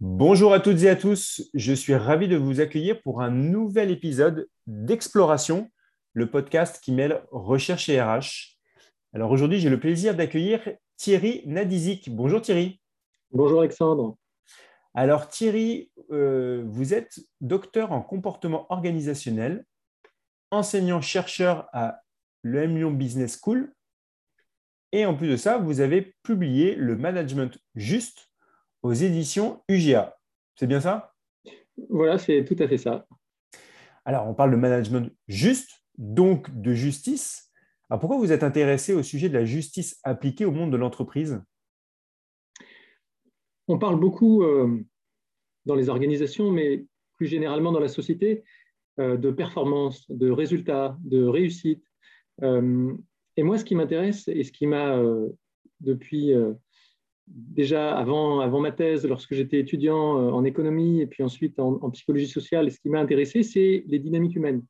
Bonjour 0.00 0.52
à 0.52 0.60
toutes 0.60 0.82
et 0.82 0.90
à 0.90 0.96
tous, 0.96 1.48
je 1.54 1.72
suis 1.72 1.94
ravi 1.94 2.28
de 2.28 2.36
vous 2.36 2.60
accueillir 2.60 3.00
pour 3.00 3.22
un 3.22 3.30
nouvel 3.30 3.90
épisode 3.90 4.46
d'Exploration, 4.66 5.70
le 6.12 6.30
podcast 6.30 6.84
qui 6.84 6.92
mêle 6.92 7.22
recherche 7.30 7.88
et 7.88 8.02
RH. 8.02 8.58
Alors 9.14 9.30
aujourd'hui, 9.30 9.58
j'ai 9.58 9.70
le 9.70 9.80
plaisir 9.80 10.14
d'accueillir 10.14 10.60
Thierry 10.98 11.44
Nadizik. 11.46 12.14
Bonjour 12.14 12.42
Thierry. 12.42 12.78
Bonjour 13.30 13.60
Alexandre. 13.60 14.18
Alors 14.92 15.28
Thierry, 15.28 15.90
euh, 16.10 16.62
vous 16.66 16.92
êtes 16.92 17.18
docteur 17.40 17.92
en 17.92 18.02
comportement 18.02 18.66
organisationnel, 18.68 19.64
enseignant-chercheur 20.50 21.70
à 21.72 22.02
l'EM 22.42 22.76
Lyon 22.76 22.90
Business 22.90 23.40
School, 23.42 23.72
et 24.92 25.06
en 25.06 25.14
plus 25.14 25.28
de 25.28 25.36
ça, 25.36 25.56
vous 25.56 25.80
avez 25.80 26.14
publié 26.22 26.74
le 26.74 26.96
management 26.96 27.58
juste 27.74 28.30
aux 28.86 28.92
éditions 28.92 29.62
UGA. 29.68 30.16
C'est 30.54 30.68
bien 30.68 30.80
ça? 30.80 31.12
Voilà, 31.90 32.18
c'est 32.18 32.44
tout 32.44 32.56
à 32.60 32.68
fait 32.68 32.78
ça. 32.78 33.06
Alors, 34.04 34.28
on 34.28 34.34
parle 34.34 34.52
de 34.52 34.56
management 34.56 35.12
juste, 35.26 35.82
donc 35.98 36.48
de 36.60 36.72
justice. 36.72 37.52
Alors, 37.90 37.98
pourquoi 37.98 38.18
vous 38.18 38.30
êtes 38.30 38.44
intéressé 38.44 38.94
au 38.94 39.02
sujet 39.02 39.28
de 39.28 39.34
la 39.34 39.44
justice 39.44 39.98
appliquée 40.04 40.44
au 40.44 40.52
monde 40.52 40.70
de 40.70 40.76
l'entreprise? 40.76 41.42
On 43.66 43.78
parle 43.78 43.98
beaucoup 43.98 44.44
euh, 44.44 44.80
dans 45.64 45.74
les 45.74 45.88
organisations, 45.88 46.52
mais 46.52 46.86
plus 47.16 47.26
généralement 47.26 47.72
dans 47.72 47.80
la 47.80 47.88
société, 47.88 48.44
euh, 49.00 49.16
de 49.16 49.32
performance, 49.32 50.08
de 50.08 50.30
résultats, 50.30 50.96
de 51.00 51.24
réussite. 51.24 51.84
Euh, 52.42 52.94
et 53.36 53.42
moi, 53.42 53.58
ce 53.58 53.64
qui 53.64 53.74
m'intéresse 53.74 54.28
et 54.28 54.44
ce 54.44 54.52
qui 54.52 54.68
m'a, 54.68 55.02
depuis 55.80 56.32
déjà 57.28 57.96
avant, 57.96 58.40
avant 58.40 58.60
ma 58.60 58.72
thèse, 58.72 59.06
lorsque 59.06 59.34
j'étais 59.34 59.58
étudiant 59.58 60.18
euh, 60.18 60.30
en 60.30 60.44
économie 60.44 61.00
et 61.00 61.06
puis 61.06 61.22
ensuite 61.22 61.58
en, 61.58 61.90
psychologie 61.90 62.28
sociale, 62.28 62.70
ce 62.70 62.80
qui 62.80 62.88
m'a 62.88 63.00
intéressé, 63.00 63.42
c'est 63.42 63.84
les 63.86 63.98
dynamiques 63.98 64.36
humaines. 64.36 64.62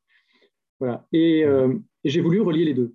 Voilà. 0.79 1.05
Et, 1.11 1.43
euh, 1.43 1.73
j'ai 2.03 2.21
voulu 2.21 2.41
relier 2.41 2.65
les 2.65 2.73
deux. 2.73 2.93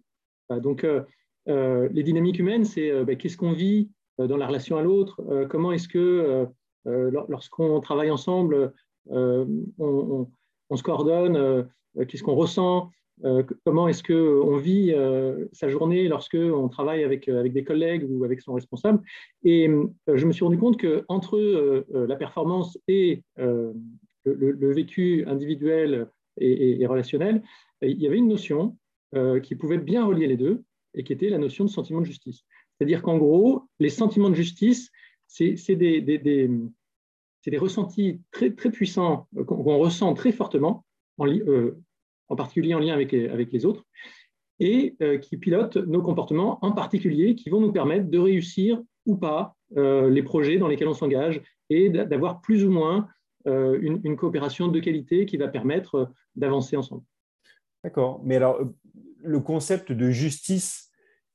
Donc, 0.62 0.84
euh, 0.84 1.88
les 1.92 2.02
dynamiques 2.02 2.38
humaines, 2.38 2.64
c'est 2.64 3.04
ben, 3.04 3.16
qu'est-ce 3.16 3.36
qu'on 3.36 3.52
vit 3.52 3.90
dans 4.18 4.36
la 4.36 4.46
relation 4.46 4.76
à 4.76 4.82
l'autre, 4.82 5.46
comment 5.48 5.72
est-ce 5.72 5.88
que 5.88 6.46
lorsqu'on 6.84 7.80
travaille 7.80 8.10
ensemble, 8.10 8.72
on, 9.10 10.28
on, 10.70 10.76
se 10.76 10.82
coordonne, 10.82 11.68
qu'est-ce 12.08 12.22
qu'on 12.22 12.34
ressent, 12.34 12.90
comment 13.64 13.88
est-ce 13.88 14.02
qu'on 14.02 14.56
vit 14.56 14.92
euh, 14.92 15.46
sa 15.52 15.68
journée 15.68 16.08
lorsque 16.08 16.36
on 16.36 16.68
travaille 16.68 17.04
avec, 17.04 17.28
euh, 17.28 17.48
des 17.48 17.64
collègues 17.64 18.04
ou 18.08 18.24
avec 18.24 18.40
son 18.40 18.54
responsable? 18.54 19.00
Et 19.44 19.68
je 20.06 20.26
me 20.26 20.32
suis 20.32 20.44
rendu 20.44 20.58
compte 20.58 20.80
qu'entre 20.80 21.38
la 21.92 22.16
performance 22.16 22.78
et 22.88 23.22
le, 23.36 24.72
vécu 24.72 25.24
individuel 25.26 26.08
et, 26.38 26.84
relationnel, 26.86 27.42
il 27.82 28.00
y 28.00 28.06
avait 28.06 28.18
une 28.18 28.28
notion 28.28 28.76
qui 29.42 29.54
pouvait 29.54 29.78
bien 29.78 30.04
relier 30.04 30.26
les 30.26 30.36
deux 30.36 30.62
et 30.94 31.04
qui 31.04 31.12
était 31.12 31.28
la 31.28 31.38
notion 31.38 31.64
de 31.64 31.70
sentiment 31.70 32.00
de 32.00 32.06
justice. 32.06 32.44
C'est-à-dire 32.78 33.02
qu'en 33.02 33.18
gros, 33.18 33.64
les 33.78 33.88
sentiments 33.88 34.30
de 34.30 34.34
justice, 34.34 34.90
c'est 35.26 35.76
des, 35.76 36.48
ressentis 37.56 38.20
très, 38.30 38.50
puissants 38.50 39.28
qu'on 39.46 39.78
ressent 39.78 40.14
très 40.14 40.32
fortement 40.32 40.84
en, 41.18 41.26
en 42.32 42.36
particulier 42.36 42.74
en 42.74 42.78
lien 42.78 42.94
avec, 42.94 43.12
avec 43.12 43.52
les 43.52 43.66
autres, 43.66 43.84
et 44.58 44.96
euh, 45.02 45.18
qui 45.18 45.36
pilotent 45.36 45.76
nos 45.76 46.02
comportements 46.02 46.58
en 46.62 46.72
particulier, 46.72 47.34
qui 47.34 47.50
vont 47.50 47.60
nous 47.60 47.72
permettre 47.72 48.08
de 48.08 48.18
réussir 48.18 48.80
ou 49.06 49.16
pas 49.16 49.54
euh, 49.76 50.08
les 50.08 50.22
projets 50.22 50.56
dans 50.56 50.68
lesquels 50.68 50.88
on 50.88 50.94
s'engage 50.94 51.42
et 51.68 51.90
d'avoir 51.90 52.40
plus 52.40 52.64
ou 52.64 52.70
moins 52.70 53.08
euh, 53.46 53.78
une, 53.80 54.16
coopération 54.16 54.68
de 54.68 54.80
qualité 54.80 55.26
qui 55.26 55.36
va 55.36 55.48
permettre 55.48 56.12
d'avancer 56.36 56.76
ensemble. 56.76 57.02
D'accord. 57.84 58.20
Mais 58.24 58.36
alors, 58.36 58.60
le 59.18 59.40
concept 59.40 59.92
de 59.92 60.10
justice 60.10 60.90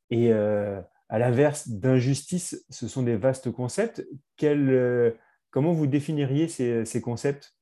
et 0.10 0.32
à 0.32 1.20
l'inverse 1.20 1.68
d'injustice, 1.68 2.66
ce 2.70 2.88
sont 2.88 3.04
des 3.04 3.18
vastes 3.18 3.52
concepts. 3.52 4.08
comment 5.50 5.74
vous 5.74 5.88
définiriez 5.88 6.48
ces, 6.48 6.86
ces 6.86 7.02
concepts? 7.02 7.58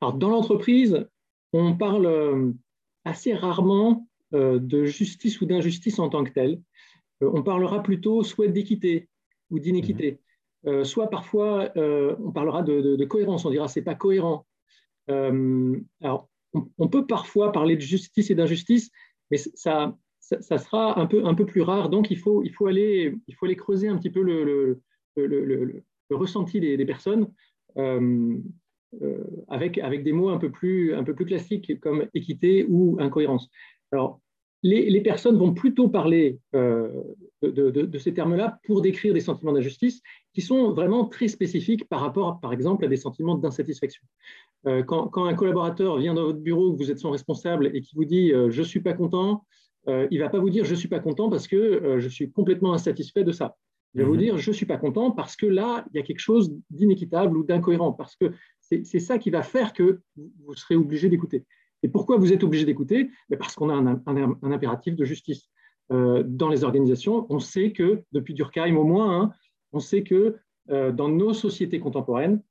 Alors, 0.00 0.14
dans 0.14 0.30
l'entreprise, 0.30 1.06
on 1.58 1.76
parle 1.76 2.06
euh, 2.06 2.52
assez 3.04 3.34
rarement 3.34 4.08
euh, 4.34 4.58
de 4.58 4.84
justice 4.84 5.40
ou 5.40 5.46
d'injustice 5.46 5.98
en 5.98 6.08
tant 6.08 6.24
que 6.24 6.32
telle. 6.32 6.60
Euh, 7.22 7.30
on 7.32 7.42
parlera 7.42 7.82
plutôt 7.82 8.22
soit 8.22 8.48
d'équité 8.48 9.08
ou 9.50 9.58
d'inéquité. 9.58 10.20
Mhm. 10.64 10.84
soit 10.84 11.10
parfois, 11.10 11.70
on 11.76 12.32
parlera 12.32 12.62
de, 12.62 13.04
cohérence, 13.04 13.44
on 13.44 13.50
dira 13.50 13.68
c'est 13.68 13.82
pas 13.82 13.94
cohérent. 13.94 14.46
alors, 15.08 16.30
on, 16.78 16.88
peut 16.88 17.06
parfois 17.06 17.52
parler 17.52 17.76
de 17.76 17.82
justice 17.82 18.30
et 18.30 18.34
d'injustice, 18.34 18.90
mais 19.30 19.36
ça, 19.36 19.94
ça, 20.20 20.58
sera 20.58 20.98
un 20.98 21.04
peu, 21.04 21.26
un 21.26 21.34
peu 21.34 21.44
plus 21.44 21.60
rare. 21.60 21.90
Donc, 21.90 22.10
il 22.10 22.18
faut, 22.18 22.42
il 22.42 22.50
faut, 22.50 22.66
aller, 22.66 23.14
il 23.26 23.34
faut 23.34 23.44
aller 23.44 23.56
creuser 23.56 23.88
un 23.88 23.98
petit 23.98 24.10
peu 24.10 24.22
le, 24.22 24.80
le, 25.16 25.82
ressenti 26.10 26.60
des, 26.60 26.86
personnes. 26.86 27.28
Euh, 27.76 28.38
avec, 29.48 29.78
avec 29.78 30.04
des 30.04 30.12
mots 30.12 30.28
un 30.28 30.38
peu, 30.38 30.50
plus, 30.50 30.94
un 30.94 31.04
peu 31.04 31.14
plus 31.14 31.24
classiques 31.24 31.80
comme 31.80 32.06
équité 32.14 32.64
ou 32.68 32.96
incohérence. 33.00 33.48
Alors, 33.92 34.20
les, 34.64 34.88
les 34.88 35.02
personnes 35.02 35.36
vont 35.36 35.52
plutôt 35.52 35.88
parler 35.88 36.38
euh, 36.54 36.88
de, 37.42 37.70
de, 37.70 37.98
ces 37.98 38.14
termes-là 38.14 38.58
pour 38.64 38.80
décrire 38.80 39.12
des 39.12 39.20
sentiments 39.20 39.52
d'injustice 39.52 40.00
qui 40.32 40.40
sont 40.40 40.72
vraiment 40.72 41.04
très 41.04 41.28
spécifiques 41.28 41.86
par 41.86 42.00
rapport, 42.00 42.40
par 42.40 42.52
exemple, 42.54 42.84
à 42.86 42.88
des 42.88 42.96
sentiments 42.96 43.36
d'insatisfaction. 43.36 44.02
Euh, 44.66 44.82
quand, 44.82 45.08
quand, 45.08 45.26
un 45.26 45.34
collaborateur 45.34 45.98
vient 45.98 46.14
dans 46.14 46.24
votre 46.24 46.38
bureau, 46.38 46.72
que 46.72 46.82
vous 46.82 46.90
êtes 46.90 46.98
son 46.98 47.10
responsable 47.10 47.70
et 47.74 47.82
qui 47.82 47.94
vous 47.94 48.06
dit 48.06 48.30
Je 48.30 48.58
ne 48.58 48.66
suis 48.66 48.80
pas 48.80 48.94
content, 48.94 49.44
il 49.86 50.08
ne 50.10 50.18
va 50.18 50.30
pas 50.30 50.38
vous 50.38 50.48
dire 50.48 50.64
Je 50.64 50.70
ne 50.70 50.76
suis 50.76 50.88
pas 50.88 51.00
content 51.00 51.28
parce 51.28 51.46
que 51.46 51.98
je 51.98 52.08
suis 52.08 52.32
complètement 52.32 52.72
insatisfait 52.72 53.22
de 53.22 53.32
ça. 53.32 53.56
Il 53.94 54.00
va 54.00 54.06
vous 54.06 54.14
mhm. 54.14 54.20
dire 54.20 54.38
Je 54.38 54.50
ne 54.50 54.54
suis 54.54 54.66
pas 54.66 54.78
content 54.78 55.10
parce 55.10 55.36
que 55.36 55.44
là, 55.44 55.84
il 55.92 55.98
y 55.98 56.00
a 56.00 56.02
quelque 56.02 56.20
chose 56.20 56.54
d'inéquitable 56.70 57.36
ou 57.36 57.44
d'incohérent, 57.44 57.92
parce 57.92 58.16
que 58.16 58.32
c'est 58.82 59.00
ça 59.00 59.18
qui 59.18 59.30
va 59.30 59.42
faire 59.42 59.72
que 59.72 60.00
vous 60.16 60.54
serez 60.54 60.76
obligé 60.76 61.08
d'écouter. 61.08 61.44
Et 61.84 61.88
pourquoi 61.88 62.16
vous 62.16 62.32
êtes 62.32 62.42
obligé 62.42 62.64
d'écouter? 62.64 63.10
Ben, 63.28 63.38
Parce 63.38 63.54
qu'on 63.54 63.68
a 63.68 63.74
un, 63.74 64.50
impératif 64.50 64.96
de 64.96 65.04
justice. 65.04 65.50
Euh, 65.92 66.22
dans 66.26 66.48
les 66.48 66.64
organisations, 66.64 67.26
on 67.28 67.38
sait 67.38 67.72
que, 67.72 68.02
depuis 68.12 68.32
Durkheim 68.32 68.74
au 68.76 68.84
moins, 68.84 69.20
hein, 69.20 69.32
on 69.72 69.80
sait 69.80 70.02
que 70.02 70.36
euh, 70.70 70.92
dans 70.92 71.10
nos 71.10 71.34
sociétés 71.34 71.80
contemporaines, 71.80 72.42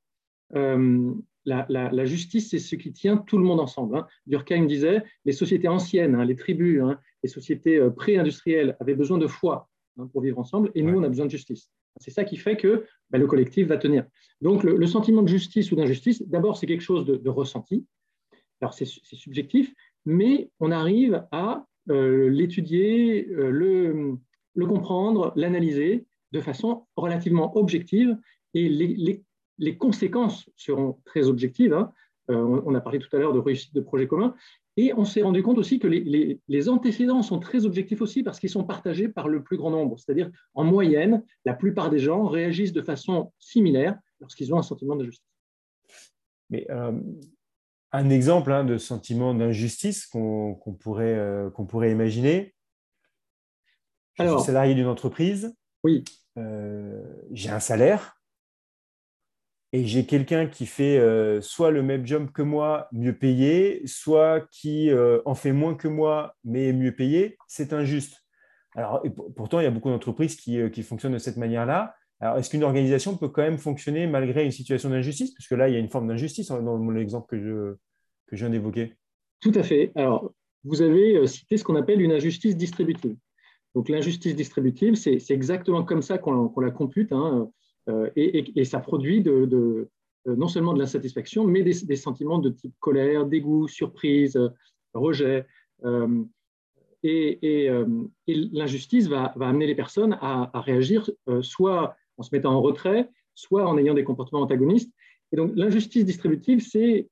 euh, 0.55 1.11
la, 1.45 2.05
justice, 2.05 2.51
c'est 2.51 2.59
ce 2.59 2.75
qui 2.75 2.93
tient 2.93 3.17
tout 3.17 3.39
le 3.39 3.43
monde 3.43 3.59
ensemble. 3.59 3.97
Hein. 3.97 4.07
Durkheim 4.27 4.67
disait, 4.67 5.03
les 5.25 5.33
sociétés 5.33 5.67
anciennes, 5.67 6.13
hein, 6.13 6.25
les 6.25 6.35
tribus, 6.35 6.83
les 7.23 7.29
sociétés 7.29 7.81
pré-industrielles 7.95 8.77
avaient 8.79 8.93
besoin 8.93 9.17
de 9.17 9.27
foi 9.27 9.67
pour 10.11 10.21
vivre 10.21 10.37
ensemble, 10.37 10.71
et 10.75 10.83
nous, 10.83 10.97
on 10.97 11.03
a 11.03 11.09
besoin 11.09 11.25
de 11.25 11.31
justice. 11.31 11.69
C'est 11.97 12.11
ça 12.11 12.23
qui 12.23 12.37
fait 12.37 12.57
que 12.57 12.85
bah, 13.09 13.17
le 13.17 13.27
collectif 13.27 13.67
va 13.67 13.77
tenir. 13.77 14.05
Donc 14.41 14.63
le, 14.63 14.87
sentiment 14.87 15.21
de 15.21 15.27
justice 15.27 15.71
ou 15.71 15.75
d'injustice, 15.75 16.21
d'abord, 16.27 16.57
c'est 16.57 16.67
quelque 16.67 16.81
chose 16.81 17.05
de, 17.05 17.29
ressenti. 17.29 17.85
Alors 18.61 18.73
c'est 18.73 18.85
subjectif, 18.85 19.73
mais 20.05 20.49
on 20.59 20.71
arrive 20.71 21.25
à 21.31 21.65
euh, 21.89 22.29
l'étudier, 22.29 23.27
euh, 23.29 23.49
le, 23.51 24.65
comprendre, 24.65 25.33
l'analyser 25.35 26.05
de 26.31 26.41
façon 26.41 26.85
relativement 26.95 27.55
objective, 27.57 28.17
et 28.53 28.69
les, 28.69 29.23
les, 29.59 29.77
conséquences 29.77 30.49
seront 30.55 30.99
très 31.05 31.27
objectives. 31.27 31.73
Hein. 31.73 31.91
Euh, 32.29 32.61
on, 32.65 32.73
a 32.73 32.81
parlé 32.81 32.99
tout 32.99 33.13
à 33.15 33.19
l'heure 33.19 33.33
de 33.33 33.39
réussite 33.39 33.73
de 33.73 33.81
projets 33.81 34.07
communs, 34.07 34.33
et 34.75 34.93
on 34.95 35.05
s'est 35.05 35.21
rendu 35.21 35.43
compte 35.43 35.57
aussi 35.57 35.79
que 35.79 35.87
les, 35.87 36.69
antécédents 36.69 37.21
sont 37.21 37.39
très 37.39 37.65
objectifs 37.65 38.01
aussi 38.01 38.23
parce 38.23 38.39
qu'ils 38.39 38.49
sont 38.49 38.63
partagés 38.63 39.07
par 39.07 39.27
le 39.27 39.43
plus 39.43 39.57
grand 39.57 39.69
nombre. 39.69 39.99
C'est-à-dire, 39.99 40.31
en 40.55 40.63
moyenne, 40.63 41.23
la 41.45 41.53
plupart 41.53 41.89
des 41.89 41.99
gens 41.99 42.25
réagissent 42.25 42.73
de 42.73 42.81
façon 42.81 43.31
similaire 43.39 43.97
lorsqu'ils 44.19 44.53
ont 44.53 44.57
un 44.57 44.63
sentiment 44.63 44.95
d'injustice. 44.95 45.27
Mais 46.49 46.65
euh, 46.71 46.99
un 47.91 48.09
exemple 48.09 48.51
hein, 48.51 48.63
de 48.63 48.77
sentiment 48.77 49.35
d'injustice 49.35 50.07
qu'on 50.07 50.57
pourrait, 50.79 51.13
euh, 51.13 51.49
pourrait 51.49 51.91
imaginer. 51.91 52.55
Je 54.17 54.27
suis 54.27 54.45
salarié 54.45 54.73
d'une 54.73 54.87
entreprise. 54.87 55.55
Oui. 55.83 56.03
Euh, 56.37 57.03
j'ai 57.31 57.49
un 57.49 57.59
salaire 57.59 58.15
et 59.75 59.87
j'ai 59.87 60.05
quelqu'un 60.05 60.45
qui 60.45 60.67
fait 60.67 60.99
euh, 60.99 61.41
soit 61.41 61.71
le 61.71 61.81
même 61.81 62.05
job 62.05 62.29
que 62.31 62.43
moi, 62.43 62.87
mieux 62.91 63.17
payé, 63.17 63.81
soit 63.87 64.41
qui 64.51 64.91
euh, 64.91 65.19
en 65.25 65.33
fait 65.33 65.51
moins 65.51 65.73
que 65.73 65.87
moi, 65.87 66.35
mais 66.43 66.71
mieux 66.73 66.91
payé, 66.95 67.37
c'est 67.47 67.73
injuste. 67.73 68.23
Alors, 68.75 69.03
pourtant, 69.35 69.59
il 69.59 69.63
y 69.63 69.65
a 69.65 69.71
beaucoup 69.71 69.89
d'entreprises 69.89 70.35
qui, 70.35 70.59
euh, 70.59 70.69
qui, 70.69 70.83
fonctionnent 70.83 71.13
de 71.13 71.17
cette 71.17 71.37
manière-là. 71.37 71.95
Alors, 72.19 72.37
est-ce 72.37 72.51
qu'une 72.51 72.63
organisation 72.63 73.17
peut 73.17 73.29
quand 73.29 73.41
même 73.41 73.57
fonctionner 73.57 74.05
malgré 74.05 74.45
une 74.45 74.51
situation 74.51 74.91
d'injustice? 74.91 75.31
Parce 75.31 75.47
que 75.47 75.55
là, 75.55 75.67
il 75.67 75.73
y 75.73 75.75
a 75.75 75.79
une 75.79 75.89
forme 75.89 76.07
d'injustice 76.07 76.51
hein, 76.51 76.61
dans 76.61 76.77
l'exemple 76.91 77.27
que 77.27 77.39
je, 77.39 77.73
que 78.27 78.35
je 78.35 78.45
viens 78.45 78.51
d'évoquer. 78.51 78.93
Tout 79.39 79.53
à 79.55 79.63
fait. 79.63 79.91
Alors, 79.95 80.31
vous 80.63 80.83
avez 80.83 81.25
cité 81.25 81.57
ce 81.57 81.63
qu'on 81.63 81.75
appelle 81.75 81.99
une 81.99 82.11
injustice 82.11 82.55
distributive. 82.55 83.15
Donc, 83.73 83.89
l'injustice 83.89 84.35
distributive, 84.35 84.93
c'est 84.93 85.31
exactement 85.31 85.83
comme 85.83 86.03
ça 86.03 86.19
qu'on 86.19 86.59
la 86.59 86.71
compute. 86.71 87.11
Hein 87.11 87.49
et, 88.15 88.65
ça 88.65 88.79
produit 88.79 89.21
de, 89.21 89.89
non 90.25 90.47
seulement 90.47 90.73
de 90.73 90.79
l'insatisfaction, 90.79 91.45
mais 91.45 91.63
des, 91.63 91.95
sentiments 91.95 92.39
de 92.39 92.49
type 92.49 92.73
colère, 92.79 93.25
dégoût, 93.25 93.67
surprise, 93.67 94.39
rejet. 94.93 95.45
et, 97.03 97.69
l'injustice 98.27 99.07
va, 99.07 99.25
amener 99.39 99.67
les 99.67 99.75
personnes 99.75 100.17
à, 100.21 100.61
réagir 100.61 101.09
soit 101.41 101.95
en 102.17 102.23
se 102.23 102.29
mettant 102.31 102.53
en 102.53 102.61
retrait, 102.61 103.09
soit 103.35 103.67
en 103.67 103.77
ayant 103.77 103.93
des 103.93 104.03
comportements 104.03 104.41
antagonistes. 104.41 104.93
Et 105.31 105.35
donc 105.35 105.51
l'injustice 105.55 106.05
distributive, 106.05 106.61
c'est 106.61 107.09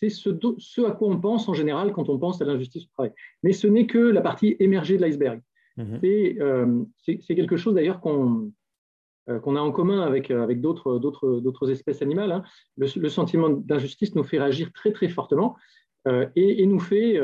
c'est 0.00 0.10
ce, 0.10 0.86
à 0.86 0.90
quoi 0.92 1.08
on 1.08 1.18
pense 1.18 1.48
en 1.48 1.54
général 1.54 1.92
quand 1.92 2.08
on 2.08 2.18
pense 2.18 2.40
à 2.42 2.44
l'injustice 2.44 2.84
au 2.84 2.88
travail. 2.94 3.12
Mais 3.42 3.52
ce 3.52 3.66
n'est 3.66 3.86
que 3.86 3.98
la 3.98 4.20
partie 4.20 4.56
émergée 4.58 4.96
de 4.96 5.02
l'iceberg. 5.02 5.40
Euh, 5.78 6.84
c'est 6.96 7.34
quelque 7.34 7.56
chose 7.56 7.74
d'ailleurs 7.74 8.00
qu'on 8.00 8.50
euh, 9.28 9.40
a 9.40 9.60
en 9.60 9.72
commun 9.72 10.02
avec, 10.02 10.30
euh, 10.30 10.54
d'autres 10.54 11.70
espèces 11.70 12.02
animales. 12.02 12.32
Hein. 12.32 12.42
Le, 12.76 13.08
sentiment 13.08 13.48
d'injustice 13.48 14.14
nous 14.14 14.24
fait 14.24 14.38
réagir 14.38 14.72
très 14.72 14.92
très 14.92 15.08
fortement 15.08 15.56
et, 16.36 16.64
nous 16.66 16.78
fait, 16.78 17.20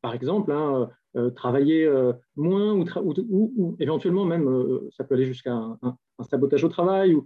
par 0.00 0.14
exemple, 0.14 0.52
hein, 0.52 0.88
travailler 1.34 1.90
moins 2.36 2.72
ou, 2.72 3.76
éventuellement 3.80 4.24
même, 4.24 4.78
ça 4.96 5.02
peut 5.02 5.16
aller 5.16 5.24
jusqu'à 5.24 5.54
un, 5.54 5.96
sabotage 6.20 6.62
au 6.62 6.68
travail 6.68 7.16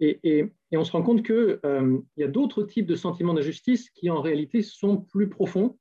et, 0.00 0.50
on 0.72 0.84
se 0.84 0.92
rend 0.92 1.02
compte 1.02 1.24
qu'il 1.24 1.58
euh, 1.64 1.98
y 2.16 2.22
a 2.22 2.28
d'autres 2.28 2.62
types 2.62 2.86
de 2.86 2.94
sentiments 2.94 3.34
d'injustice 3.34 3.90
qui 3.90 4.10
en 4.10 4.20
réalité 4.20 4.62
sont 4.62 4.98
plus 4.98 5.28
profonds 5.28 5.78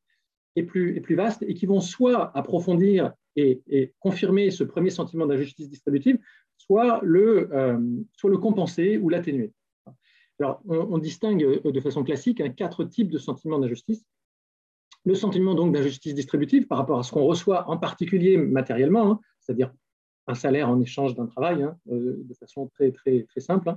et 0.55 0.63
plus 0.63 1.15
vastes 1.15 1.43
et 1.47 1.53
qui 1.53 1.65
vont 1.65 1.79
soit 1.79 2.35
approfondir 2.37 3.13
et, 3.35 3.93
confirmer 3.99 4.51
ce 4.51 4.65
premier 4.65 4.89
sentiment 4.89 5.25
d'injustice 5.25 5.69
distributive, 5.69 6.19
soit 6.59 6.99
le, 7.03 7.49
euh, 7.53 7.79
soit 8.13 8.29
le 8.29 8.37
compenser 8.37 8.97
ou 8.97 9.09
l'atténuer. 9.09 9.51
Alors, 10.39 10.61
on, 10.67 10.97
distingue 10.99 11.43
euh, 11.43 11.71
de 11.71 11.79
façon 11.81 12.03
classique 12.03 12.39
hein, 12.39 12.49
quatre 12.49 12.83
types 12.85 13.09
de 13.09 13.17
sentiments 13.17 13.59
d'injustice. 13.59 14.05
Le 15.05 15.15
sentiment 15.15 15.55
donc 15.55 15.73
d'injustice 15.73 16.13
distributive 16.13 16.67
par 16.67 16.77
rapport 16.77 16.99
à 16.99 17.03
ce 17.03 17.11
qu'on 17.11 17.25
reçoit 17.25 17.69
en 17.69 17.77
particulier 17.77 18.37
matériellement, 18.37 19.11
hein, 19.11 19.19
c'est-à-dire 19.39 19.73
un 20.27 20.35
salaire 20.35 20.69
en 20.69 20.79
échange 20.79 21.15
d'un 21.15 21.25
travail, 21.25 21.63
hein, 21.63 21.77
euh, 21.91 22.21
de 22.23 22.33
façon 22.35 22.67
très, 22.67 22.91
très, 22.91 23.23
très 23.23 23.41
simple. 23.41 23.75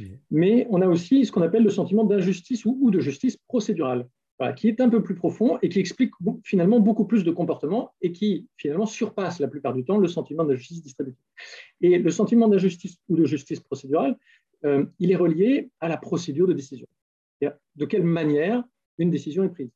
Mmh. 0.00 0.04
Mais 0.30 0.66
on 0.70 0.82
a 0.82 0.88
aussi 0.88 1.24
ce 1.24 1.32
qu'on 1.32 1.42
appelle 1.42 1.62
le 1.62 1.70
sentiment 1.70 2.04
d'injustice 2.04 2.64
ou, 2.64 2.90
de 2.90 3.00
justice 3.00 3.36
procédurale, 3.48 4.08
qui 4.56 4.68
est 4.68 4.80
un 4.80 4.88
peu 4.88 5.02
plus 5.02 5.14
profond 5.14 5.58
et 5.62 5.68
qui 5.68 5.78
explique 5.78 6.12
finalement 6.42 6.80
beaucoup 6.80 7.04
plus 7.04 7.22
de 7.22 7.30
comportements 7.30 7.94
et 8.00 8.12
qui 8.12 8.48
finalement 8.56 8.86
surpasse 8.86 9.38
la 9.38 9.46
plupart 9.46 9.72
du 9.72 9.84
temps 9.84 9.98
le 9.98 10.08
sentiment 10.08 10.44
d'injustice 10.44 10.82
distributive. 10.82 11.22
Et 11.80 11.98
le 11.98 12.10
sentiment 12.10 12.48
d'injustice 12.48 12.98
ou 13.08 13.16
de 13.16 13.24
justice 13.24 13.60
procédurale, 13.60 14.16
euh, 14.64 14.84
il 14.98 15.12
est 15.12 15.16
relié 15.16 15.70
à 15.80 15.88
la 15.88 15.96
procédure 15.96 16.46
de 16.46 16.52
décision. 16.52 16.86
De 17.76 17.86
quelle 17.86 18.04
manière 18.04 18.62
une 18.98 19.10
décision 19.10 19.44
est 19.44 19.48
prise. 19.48 19.70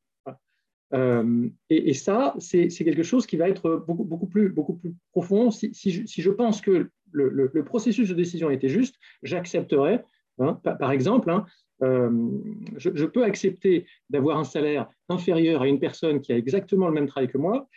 Euh, 0.95 1.49
et, 1.69 1.95
ça, 1.95 2.35
c'est 2.39 2.69
quelque 2.69 3.03
chose 3.03 3.27
qui 3.27 3.37
va 3.37 3.49
être 3.49 3.85
beaucoup, 3.87 4.05
beaucoup, 4.05 4.27
plus, 4.27 4.51
beaucoup 4.51 4.75
plus 4.75 4.95
profond. 5.11 5.51
Si, 5.51 5.73
je, 5.75 6.31
pense 6.31 6.61
que 6.61 6.91
le, 7.11 7.65
processus 7.65 8.09
de 8.09 8.15
décision 8.15 8.51
était 8.51 8.69
juste, 8.69 8.97
j'accepterais, 9.23 10.05
hein, 10.39 10.61
par, 10.63 10.91
exemple, 10.91 11.31
hein, 11.31 11.45
euh, 11.83 12.11
je, 12.77 13.05
peux 13.05 13.25
accepter 13.25 13.87
d'avoir 14.11 14.39
un 14.39 14.45
salaire 14.45 14.89
inférieur 15.09 15.63
à 15.63 15.69
une 15.69 15.79
personne 15.79 16.21
qui 16.21 16.33
a 16.33 16.37
exactement 16.37 16.89
le 16.89 16.95
même 16.95 17.07
travail 17.07 17.29
que 17.29 17.39
moi 17.39 17.69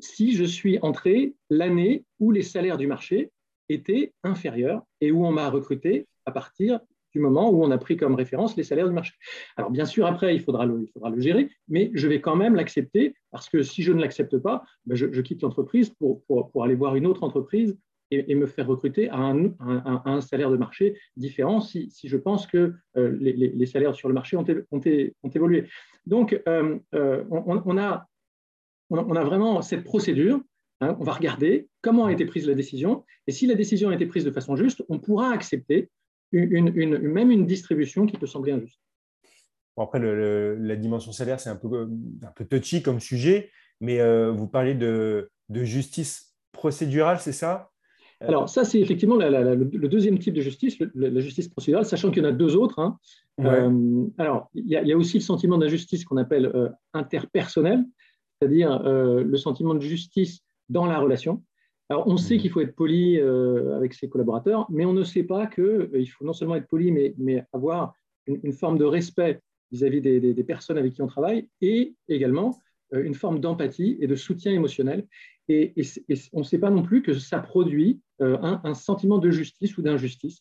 si 0.00 0.34
je 0.34 0.44
suis 0.44 0.78
entré 0.80 1.34
l'année 1.50 2.04
où 2.18 2.30
les 2.30 2.42
salaires 2.42 2.78
du 2.78 2.86
marché 2.86 3.30
étaient 3.68 4.12
inférieurs 4.22 4.82
et 5.00 5.10
où 5.12 5.24
on 5.24 5.32
m'a 5.32 5.48
recruté 5.48 6.06
à 6.26 6.32
partir 6.32 6.80
du 7.12 7.20
moment 7.20 7.50
où 7.50 7.62
on 7.62 7.70
a 7.70 7.78
pris 7.78 7.96
comme 7.96 8.16
référence 8.16 8.56
les 8.56 8.64
salaires 8.64 8.88
du 8.88 8.94
marché. 8.94 9.14
Alors 9.56 9.70
bien 9.70 9.84
sûr, 9.84 10.04
après, 10.04 10.34
il 10.34 10.40
faudra 10.40 10.66
le, 10.66 10.84
gérer, 11.18 11.48
mais 11.68 11.90
je 11.94 12.08
vais 12.08 12.20
quand 12.20 12.34
même 12.34 12.56
l'accepter 12.56 13.14
parce 13.30 13.48
que 13.48 13.62
si 13.62 13.82
je 13.82 13.92
ne 13.92 14.00
l'accepte 14.00 14.36
pas, 14.38 14.64
ben, 14.84 14.96
je, 14.96 15.20
quitte 15.20 15.42
l'entreprise 15.42 15.90
pour, 15.90 16.24
aller 16.62 16.74
voir 16.74 16.96
une 16.96 17.06
autre 17.06 17.22
entreprise 17.22 17.78
et, 18.10 18.34
me 18.34 18.46
faire 18.46 18.66
recruter 18.66 19.08
à 19.10 19.18
un, 19.18 20.20
salaire 20.20 20.50
de 20.50 20.56
marché 20.56 20.98
différent 21.16 21.60
si, 21.60 21.90
je 22.02 22.16
pense 22.16 22.46
que 22.46 22.74
euh, 22.96 23.16
les, 23.20 23.66
salaires 23.66 23.94
sur 23.94 24.08
le 24.08 24.14
marché 24.14 24.36
ont, 24.36 24.44
évolué. 25.34 25.68
Donc, 26.06 26.40
euh, 26.48 26.78
euh, 26.94 27.24
on, 27.30 27.76
a, 27.78 28.06
vraiment 29.24 29.62
cette 29.62 29.84
procédure 29.84 30.40
hein, 30.80 30.96
on 31.00 31.04
va 31.04 31.12
regarder 31.12 31.68
comment 31.82 32.06
a 32.06 32.12
été 32.12 32.24
prise 32.24 32.46
la 32.46 32.54
décision, 32.54 33.04
et 33.26 33.32
si 33.32 33.46
la 33.46 33.54
décision 33.54 33.90
a 33.90 33.94
été 33.94 34.06
prise 34.06 34.24
de 34.24 34.30
façon 34.30 34.56
juste, 34.56 34.84
on 34.88 34.98
pourra 34.98 35.30
accepter 35.30 35.90
même 36.32 37.30
une 37.30 37.46
distribution 37.46 38.06
qui 38.06 38.16
peut 38.16 38.26
sembler 38.26 38.52
injuste. 38.52 38.80
après, 39.76 40.00
la 40.00 40.76
dimension 40.76 41.12
salaire, 41.12 41.38
c'est 41.38 41.50
un 41.50 41.56
peu, 41.56 41.88
un 42.22 42.44
touchy 42.44 42.82
comme 42.82 42.98
sujet, 42.98 43.50
mais 43.80 44.00
vous 44.30 44.48
parlez 44.48 44.74
de, 44.74 45.30
justice 45.50 46.34
procédurale, 46.52 47.20
c'est 47.20 47.32
ça? 47.32 47.70
Alors, 48.26 48.48
ça, 48.48 48.64
c'est 48.64 48.80
effectivement 48.80 49.16
le, 49.16 49.88
deuxième 49.88 50.18
type 50.18 50.34
de 50.34 50.40
justice, 50.40 50.78
la 50.94 51.20
justice 51.20 51.48
procédurale, 51.48 51.84
sachant 51.84 52.10
qu'il 52.10 52.22
y 52.22 52.26
en 52.26 52.28
a 52.28 52.32
deux 52.32 52.56
autres. 52.56 52.78
Hein. 52.78 52.98
Euh, 53.40 54.06
alors, 54.18 54.50
il 54.54 54.66
y, 54.66 54.92
a 54.92 54.96
aussi 54.96 55.18
le 55.18 55.22
sentiment 55.22 55.58
d'injustice 55.58 56.04
qu'on 56.04 56.16
appelle 56.16 56.72
interpersonnel, 56.92 57.84
c'est-à-dire 58.38 58.82
le 58.84 59.36
sentiment 59.36 59.74
de 59.74 59.80
justice 59.80 60.40
dans 60.68 60.86
la 60.86 60.98
relation. 60.98 61.42
Alors, 61.90 62.06
on 62.06 62.16
sait 62.16 62.36
mhm. 62.36 62.40
qu'il 62.40 62.50
faut 62.50 62.60
être 62.60 62.74
poli 62.74 63.18
euh, 63.18 63.76
avec 63.76 63.94
ses 63.94 64.08
collaborateurs, 64.08 64.66
mais 64.70 64.84
on 64.84 64.92
ne 64.92 65.04
sait 65.04 65.24
pas 65.24 65.46
qu'il 65.46 65.64
euh, 65.64 66.04
faut 66.06 66.24
non 66.24 66.32
seulement 66.32 66.56
être 66.56 66.68
poli, 66.68 66.90
mais, 66.90 67.44
avoir 67.52 67.94
une, 68.26 68.52
forme 68.52 68.78
de 68.78 68.84
respect 68.84 69.40
vis-à-vis 69.70 70.00
des, 70.00 70.44
personnes 70.44 70.78
avec 70.78 70.94
qui 70.94 71.02
on 71.02 71.06
travaille 71.06 71.48
et 71.60 71.94
également 72.08 72.58
euh, 72.94 73.04
une 73.04 73.14
forme 73.14 73.38
d'empathie 73.38 73.98
et 74.00 74.06
de 74.06 74.14
soutien 74.14 74.52
émotionnel. 74.52 75.06
Et, 75.48 75.74
on 76.32 76.38
ne 76.38 76.44
sait 76.44 76.58
pas 76.58 76.70
non 76.70 76.82
plus 76.82 77.02
que 77.02 77.12
ça 77.12 77.38
produit 77.38 78.00
euh, 78.20 78.38
un, 78.40 78.74
sentiment 78.74 79.18
de 79.18 79.30
justice 79.30 79.76
ou 79.76 79.82
d'injustice. 79.82 80.40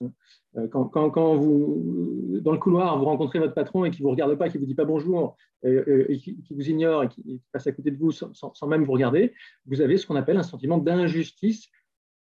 Euh, 0.58 0.68
quand, 0.68 1.36
vous, 1.36 2.40
dans 2.42 2.52
le 2.52 2.58
couloir, 2.58 2.98
vous 3.00 3.06
rencontrez 3.06 3.40
votre 3.40 3.54
patron 3.54 3.86
et 3.86 3.92
qui 3.92 4.02
ne 4.02 4.04
vous 4.04 4.12
regarde 4.12 4.36
pas, 4.36 4.50
qui 4.50 4.58
ne 4.58 4.62
vous 4.62 4.68
dit 4.68 4.76
pas 4.76 4.86
bonjour, 4.86 5.36
et, 5.64 6.18
qui, 6.18 6.38
vous 6.52 6.70
ignore 6.70 7.04
et 7.04 7.08
qui, 7.08 7.42
passe 7.52 7.68
à 7.68 7.72
côté 7.72 7.90
de 7.90 7.98
vous 7.98 8.12
sans, 8.12 8.68
même 8.68 8.84
vous 8.84 8.92
regarder, 8.92 9.34
vous 9.66 9.82
avez 9.82 9.98
ce 9.98 10.06
qu'on 10.06 10.16
appelle 10.16 10.38
un 10.38 10.44
sentiment 10.44 10.78
d'injustice 10.78 11.70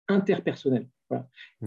interpersonnelle. 0.09 0.89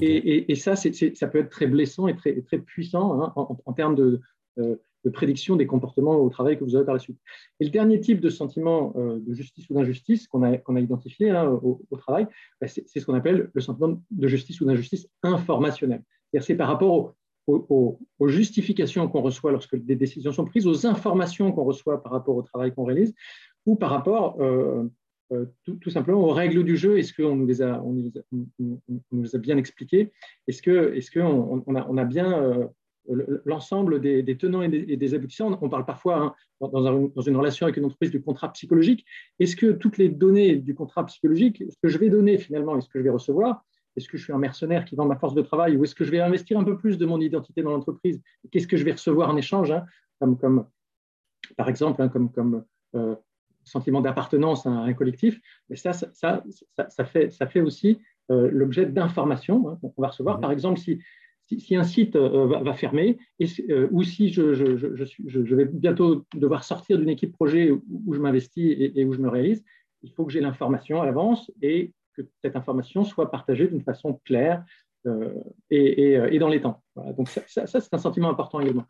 Et, 0.01 0.55
ça, 0.55 0.75
ça 0.75 1.27
peut 1.27 1.39
être 1.39 1.49
très 1.49 1.67
blessant 1.67 2.07
et 2.07 2.15
très, 2.15 2.41
très 2.41 2.57
puissant 2.57 3.21
hein, 3.21 3.33
en, 3.35 3.73
termes 3.73 3.95
de, 3.95 4.21
euh, 4.57 4.75
de 5.07 5.11
prédiction 5.11 5.55
des 5.55 5.65
comportements 5.65 6.17
au 6.17 6.29
travail 6.29 6.57
que 6.57 6.65
vous 6.65 6.75
avez 6.75 6.83
par 6.83 6.93
la 6.93 6.99
suite. 6.99 7.17
Et 7.61 7.63
le 7.63 7.71
dernier 7.71 8.01
type 8.01 8.19
de 8.19 8.29
sentiment 8.29 8.93
euh, 8.97 9.19
de 9.25 9.33
justice 9.33 9.69
ou 9.69 9.73
d'injustice 9.73 10.27
qu'on 10.27 10.43
a, 10.43 10.57
qu'on 10.57 10.75
a 10.75 10.81
identifié 10.81 11.29
hein, 11.29 11.47
au, 11.63 11.97
travail, 11.97 12.27
bah, 12.59 12.67
c'est, 12.67 12.85
ce 12.93 13.05
qu'on 13.05 13.13
appelle 13.13 13.49
le 13.53 13.61
sentiment 13.61 14.01
de 14.11 14.27
justice 14.27 14.59
ou 14.59 14.65
d'injustice 14.65 15.07
informationnelle. 15.23 16.03
C'est 16.41 16.55
par 16.55 16.67
rapport 16.67 17.15
aux, 17.47 17.97
justifications 18.27 19.07
qu'on 19.07 19.21
reçoit 19.21 19.53
lorsque 19.53 19.77
des 19.77 19.95
décisions 19.95 20.33
sont 20.33 20.43
prises, 20.43 20.67
aux 20.67 20.85
informations 20.85 21.53
qu'on 21.53 21.63
reçoit 21.63 22.03
par 22.03 22.11
rapport 22.11 22.35
au 22.35 22.41
travail 22.41 22.73
qu'on 22.73 22.83
réalise, 22.83 23.15
ou 23.65 23.77
par 23.77 23.89
rapport 23.91 24.41
euh, 24.41 24.83
euh, 25.31 25.45
tout, 25.63 25.89
simplement 25.89 26.19
aux 26.19 26.33
règles 26.33 26.65
du 26.65 26.75
jeu. 26.75 26.99
Est-ce 26.99 27.13
qu'on 27.13 27.37
nous, 27.37 27.47
les 27.47 27.61
a, 27.61 27.79
bien 29.39 29.55
expliquées? 29.55 30.11
Est-ce 30.47 30.61
qu'on 30.61 31.97
a 31.97 32.05
bien 32.05 32.69
l'ensemble 33.45 34.01
des, 34.01 34.37
tenants 34.37 34.61
et 34.61 34.97
des, 34.97 35.13
aboutissants. 35.13 35.57
On 35.61 35.69
parle 35.69 35.85
parfois, 35.85 36.17
hein, 36.17 36.35
dans, 36.59 37.21
une 37.21 37.37
relation 37.37 37.65
avec 37.65 37.77
une 37.77 37.85
entreprise, 37.85 38.11
du 38.11 38.21
contrat 38.21 38.51
psychologique. 38.53 39.05
Est-ce 39.39 39.55
que 39.55 39.71
toutes 39.71 39.97
les 39.97 40.09
données 40.09 40.55
du 40.55 40.75
contrat 40.75 41.05
psychologique, 41.05 41.63
ce 41.69 41.75
que 41.81 41.89
je 41.89 41.97
vais 41.97 42.09
donner 42.09 42.37
finalement, 42.37 42.77
est-ce 42.77 42.89
que 42.89 42.99
je 42.99 43.03
vais 43.03 43.09
recevoir 43.09 43.63
Est-ce 43.95 44.07
que 44.07 44.17
je 44.17 44.23
suis 44.23 44.33
un 44.33 44.37
mercenaire 44.37 44.85
qui 44.85 44.95
vend 44.95 45.05
ma 45.05 45.17
force 45.17 45.33
de 45.33 45.41
travail 45.41 45.77
ou 45.77 45.83
est-ce 45.83 45.95
que 45.95 46.03
je 46.03 46.11
vais 46.11 46.19
investir 46.19 46.59
un 46.59 46.63
peu 46.63 46.77
plus 46.77 46.97
de 46.97 47.05
mon 47.05 47.19
identité 47.19 47.61
dans 47.61 47.71
l'entreprise 47.71 48.21
Qu'est-ce 48.51 48.67
que 48.67 48.77
je 48.77 48.83
vais 48.83 48.93
recevoir 48.93 49.29
en 49.29 49.37
échange 49.37 49.71
hein, 49.71 49.85
comme, 50.19 50.37
comme, 50.37 50.65
Par 51.55 51.69
exemple, 51.69 52.01
hein, 52.01 52.09
comme, 52.09 52.31
comme 52.31 52.63
euh, 52.95 53.15
sentiment 53.63 54.01
d'appartenance 54.01 54.65
à 54.65 54.69
un 54.69 54.93
collectif. 54.93 55.39
Mais 55.69 55.75
ça, 55.75 55.93
ça, 55.93 56.43
ça, 56.87 57.05
fait, 57.05 57.31
ça 57.31 57.47
fait 57.47 57.61
aussi 57.61 57.99
euh, 58.31 58.49
l'objet 58.51 58.85
d'informations 58.85 59.77
qu'on 59.81 60.01
va 60.01 60.07
recevoir. 60.07 60.37
Mmh. 60.37 60.41
Par 60.41 60.51
exemple, 60.51 60.79
si 60.79 60.99
si, 61.47 61.75
un 61.75 61.83
site 61.83 62.15
euh, 62.15 62.47
va, 62.47 62.73
fermer, 62.73 63.17
euh, 63.69 63.87
ou 63.91 64.03
si 64.03 64.29
je, 64.29 65.55
vais 65.55 65.65
bientôt 65.65 66.25
devoir 66.33 66.63
sortir 66.63 66.97
d'une 66.97 67.09
équipe 67.09 67.31
projet 67.31 67.71
où, 67.71 68.13
je 68.13 68.19
m'investis 68.19 68.75
et, 68.77 69.05
où 69.05 69.13
je 69.13 69.19
me 69.19 69.29
réalise, 69.29 69.63
il 70.03 70.11
faut 70.11 70.25
que 70.25 70.31
j'ai 70.31 70.41
l'information 70.41 71.01
à 71.01 71.05
l'avance 71.05 71.51
et 71.61 71.93
que 72.13 72.21
cette 72.43 72.55
information 72.55 73.03
soit 73.03 73.31
partagée 73.31 73.67
d'une 73.67 73.81
façon 73.81 74.19
claire 74.25 74.63
euh, 75.05 75.33
et, 75.69 76.37
dans 76.39 76.49
les 76.49 76.61
temps. 76.61 76.83
Donc 77.17 77.29
ça, 77.29 77.41
c'est 77.65 77.93
un 77.93 77.97
sentiment 77.97 78.29
important 78.29 78.59
également. 78.59 78.85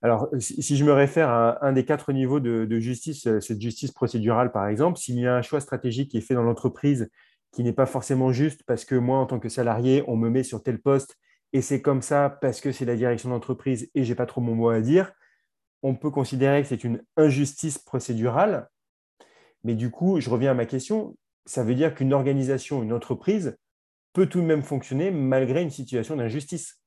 Alors, 0.00 0.28
si 0.38 0.76
je 0.76 0.84
me 0.86 0.92
réfère 0.92 1.28
à 1.28 1.64
un 1.66 1.72
des 1.74 1.84
quatre 1.84 2.12
niveaux 2.12 2.40
de, 2.40 2.64
de 2.64 2.78
justice, 2.78 3.28
cette 3.40 3.60
justice 3.60 3.92
procédurale 3.92 4.50
par 4.50 4.66
exemple, 4.68 4.98
s'il 4.98 5.18
y 5.20 5.26
a 5.26 5.36
un 5.36 5.42
choix 5.42 5.60
stratégique 5.60 6.10
qui 6.10 6.16
est 6.16 6.22
fait 6.22 6.34
dans 6.34 6.42
l'entreprise 6.42 7.10
qui 7.52 7.62
n'est 7.62 7.72
pas 7.72 7.86
forcément 7.86 8.32
juste 8.32 8.62
parce 8.66 8.84
que 8.84 8.94
moi, 8.94 9.18
en 9.18 9.26
tant 9.26 9.38
que 9.38 9.48
salarié, 9.48 10.02
on 10.08 10.16
me 10.16 10.30
met 10.30 10.42
sur 10.42 10.62
tel 10.62 10.80
poste 10.80 11.18
et 11.52 11.62
c'est 11.62 11.82
comme 11.82 12.02
ça 12.02 12.30
parce 12.40 12.60
que 12.60 12.72
c'est 12.72 12.84
la 12.84 12.96
direction 12.96 13.30
d'entreprise 13.30 13.90
et 13.94 14.04
j'ai 14.04 14.14
pas 14.14 14.26
trop 14.26 14.40
mon 14.40 14.54
mot 14.54 14.68
à 14.68 14.80
dire, 14.80 15.12
on 15.82 15.94
peut 15.94 16.10
considérer 16.10 16.62
que 16.62 16.68
c'est 16.68 16.84
une 16.84 17.02
injustice 17.16 17.78
procédurale. 17.78 18.68
Mais 19.64 19.74
du 19.74 19.90
coup, 19.90 20.20
je 20.20 20.30
reviens 20.30 20.52
à 20.52 20.54
ma 20.54 20.66
question, 20.66 21.16
ça 21.44 21.64
veut 21.64 21.74
dire 21.74 21.94
qu'une 21.94 22.12
organisation, 22.12 22.82
une 22.82 22.92
entreprise 22.92 23.56
peut 24.12 24.26
tout 24.26 24.40
de 24.40 24.46
même 24.46 24.62
fonctionner 24.62 25.10
malgré 25.10 25.62
une 25.62 25.70
situation 25.70 26.16
d'injustice. 26.16 26.82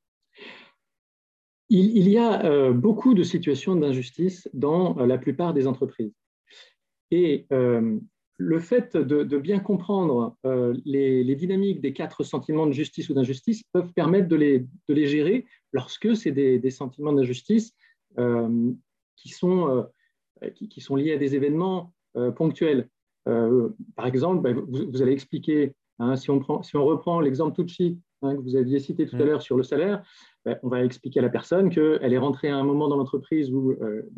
Il, 1.72 2.10
y 2.10 2.18
a 2.18 2.44
euh, 2.46 2.74
beaucoup 2.74 3.14
de 3.14 3.22
situations 3.22 3.76
d'injustice 3.76 4.50
dans 4.54 4.98
euh, 4.98 5.06
la 5.06 5.20
plupart 5.20 5.54
des 5.54 5.68
entreprises. 5.68 6.14
Et 7.12 7.46
euh, 7.52 8.00
le 8.40 8.60
fait 8.60 8.96
de, 8.96 9.38
bien 9.38 9.60
comprendre 9.60 10.36
les, 10.86 11.36
dynamiques 11.36 11.82
des 11.82 11.92
quatre 11.92 12.24
sentiments 12.24 12.68
de 12.68 12.72
justice 12.72 13.10
ou 13.10 13.14
d'injustice 13.14 13.64
peuvent 13.74 13.92
permettre 13.94 14.30
de 14.30 14.36
les, 14.38 15.08
gérer 15.08 15.46
lorsque 15.74 16.16
c'est 16.16 16.32
des, 16.32 16.72
sentiments 16.72 17.12
d'injustice 17.12 17.76
qui, 18.16 19.30
sont, 19.30 19.86
qui, 20.56 20.82
sont 20.82 20.96
liés 20.96 21.14
à 21.14 21.18
des 21.18 21.36
événements 21.36 21.94
ponctuels. 22.38 22.88
par 23.26 24.06
exemple, 24.06 24.42
ben, 24.42 24.56
vous, 24.56 25.02
allez 25.02 25.12
expliquer, 25.12 25.74
hein, 26.00 26.16
si, 26.16 26.32
on 26.32 26.40
prend, 26.40 26.64
si 26.64 26.78
on 26.78 26.86
reprend 26.86 27.20
l'exemple 27.20 27.68
suite 27.68 28.00
hein, 28.22 28.38
que 28.38 28.42
vous 28.42 28.56
aviez 28.56 28.80
cité 28.80 29.06
tout 29.06 29.18
à 29.18 29.20
mmh. 29.20 29.26
l'heure 29.26 29.42
sur 29.42 29.58
le 29.58 29.64
salaire, 29.64 30.02
ben, 30.46 30.58
on 30.64 30.70
va 30.70 30.86
expliquer 30.86 31.20
à 31.20 31.24
la 31.24 31.30
personne 31.30 31.70
qu'elle 31.70 32.14
est 32.14 32.18
rentrée 32.18 32.48
à 32.48 32.56
un 32.56 32.64
moment 32.64 32.88
dans 32.88 32.96
l'entreprise 32.96 33.52
où 33.52 33.72
euh, 33.72 34.10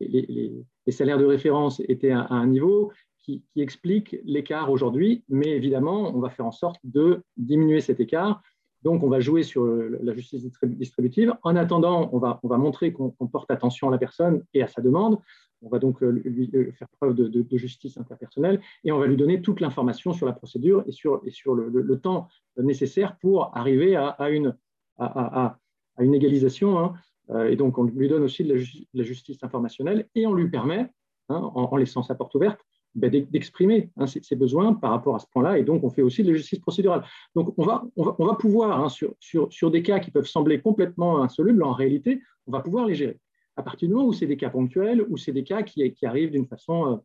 les, 0.00 0.52
salaires 0.88 1.18
de 1.18 1.24
référence 1.24 1.80
étaient 1.88 2.10
à, 2.10 2.26
un 2.30 2.48
niveau 2.48 2.90
qui, 3.24 3.42
explique 3.56 4.16
l'écart 4.24 4.70
aujourd'hui, 4.70 5.24
mais 5.28 5.50
évidemment, 5.50 6.14
on 6.14 6.20
va 6.20 6.30
faire 6.30 6.46
en 6.46 6.52
sorte 6.52 6.78
de 6.84 7.22
diminuer 7.36 7.80
cet 7.80 8.00
écart. 8.00 8.42
Donc, 8.82 9.02
on 9.02 9.08
va 9.08 9.20
jouer 9.20 9.42
sur 9.42 9.64
la 9.64 10.12
justice 10.12 10.46
distributive. 10.62 11.34
En 11.42 11.56
attendant, 11.56 12.10
on 12.12 12.18
va, 12.18 12.38
on 12.42 12.48
va 12.48 12.58
montrer 12.58 12.92
qu'on 12.92 13.10
porte 13.10 13.50
attention 13.50 13.88
à 13.88 13.90
la 13.90 13.98
personne 13.98 14.44
et 14.52 14.62
à 14.62 14.68
sa 14.68 14.82
demande. 14.82 15.18
On 15.62 15.70
va 15.70 15.78
donc 15.78 16.02
euh, 16.02 16.10
lui 16.10 16.50
euh, 16.54 16.70
faire 16.72 16.88
preuve 17.00 17.14
de, 17.14 17.56
justice 17.56 17.96
interpersonnelle 17.96 18.60
et 18.84 18.92
on 18.92 18.98
va 18.98 19.06
lui 19.06 19.16
donner 19.16 19.40
toute 19.40 19.60
l'information 19.60 20.12
sur 20.12 20.26
la 20.26 20.34
procédure 20.34 20.84
et 20.86 20.92
sur, 20.92 21.22
et 21.24 21.30
sur 21.30 21.54
le, 21.54 21.98
temps 21.98 22.28
nécessaire 22.58 23.16
pour 23.16 23.56
arriver 23.56 23.96
à 23.96 24.28
une, 24.28 24.54
à, 24.98 25.58
une 25.98 26.14
égalisation. 26.14 26.78
Hein. 26.78 26.94
Euh, 27.30 27.48
et 27.48 27.56
donc, 27.56 27.78
on 27.78 27.84
lui 27.84 28.08
donne 28.08 28.22
aussi 28.22 28.44
de 28.44 28.60
la, 28.92 29.02
justice 29.02 29.42
informationnelle 29.42 30.08
et 30.14 30.26
on 30.26 30.34
lui 30.34 30.50
permet, 30.50 30.90
hein, 31.28 31.50
en, 31.54 31.76
laissant 31.76 32.02
sa 32.02 32.14
porte 32.14 32.34
ouverte, 32.34 32.60
d'exprimer 32.94 33.90
hein, 33.96 34.06
ses, 34.06 34.36
besoins 34.36 34.74
par 34.74 34.90
rapport 34.90 35.16
à 35.16 35.18
ce 35.18 35.26
point-là. 35.32 35.58
Et 35.58 35.64
donc, 35.64 35.82
on 35.84 35.90
fait 35.90 36.02
aussi 36.02 36.22
de 36.22 36.30
la 36.30 36.36
justice 36.36 36.60
procédurale. 36.60 37.04
Donc, 37.34 37.54
on 37.56 37.64
va, 37.64 37.84
on 37.96 38.24
va, 38.24 38.34
pouvoir, 38.34 38.90
sur, 38.90 39.14
sur, 39.18 39.52
sur, 39.52 39.70
des 39.70 39.82
cas 39.82 39.98
qui 39.98 40.10
peuvent 40.10 40.26
sembler 40.26 40.60
complètement 40.60 41.22
insolubles, 41.22 41.62
en 41.62 41.72
réalité, 41.72 42.20
on 42.46 42.52
va 42.52 42.60
pouvoir 42.60 42.86
les 42.86 42.94
gérer. 42.94 43.18
À 43.56 43.62
partir 43.62 43.88
du 43.88 43.94
moment 43.94 44.08
où 44.08 44.12
c'est 44.12 44.26
des 44.26 44.36
cas 44.36 44.50
ponctuels, 44.50 45.04
ou 45.08 45.16
c'est 45.16 45.32
des 45.32 45.44
cas 45.44 45.62
qui, 45.62 45.92
qui 45.92 46.06
arrivent 46.06 46.30
d'une 46.30 46.46
façon... 46.46 47.02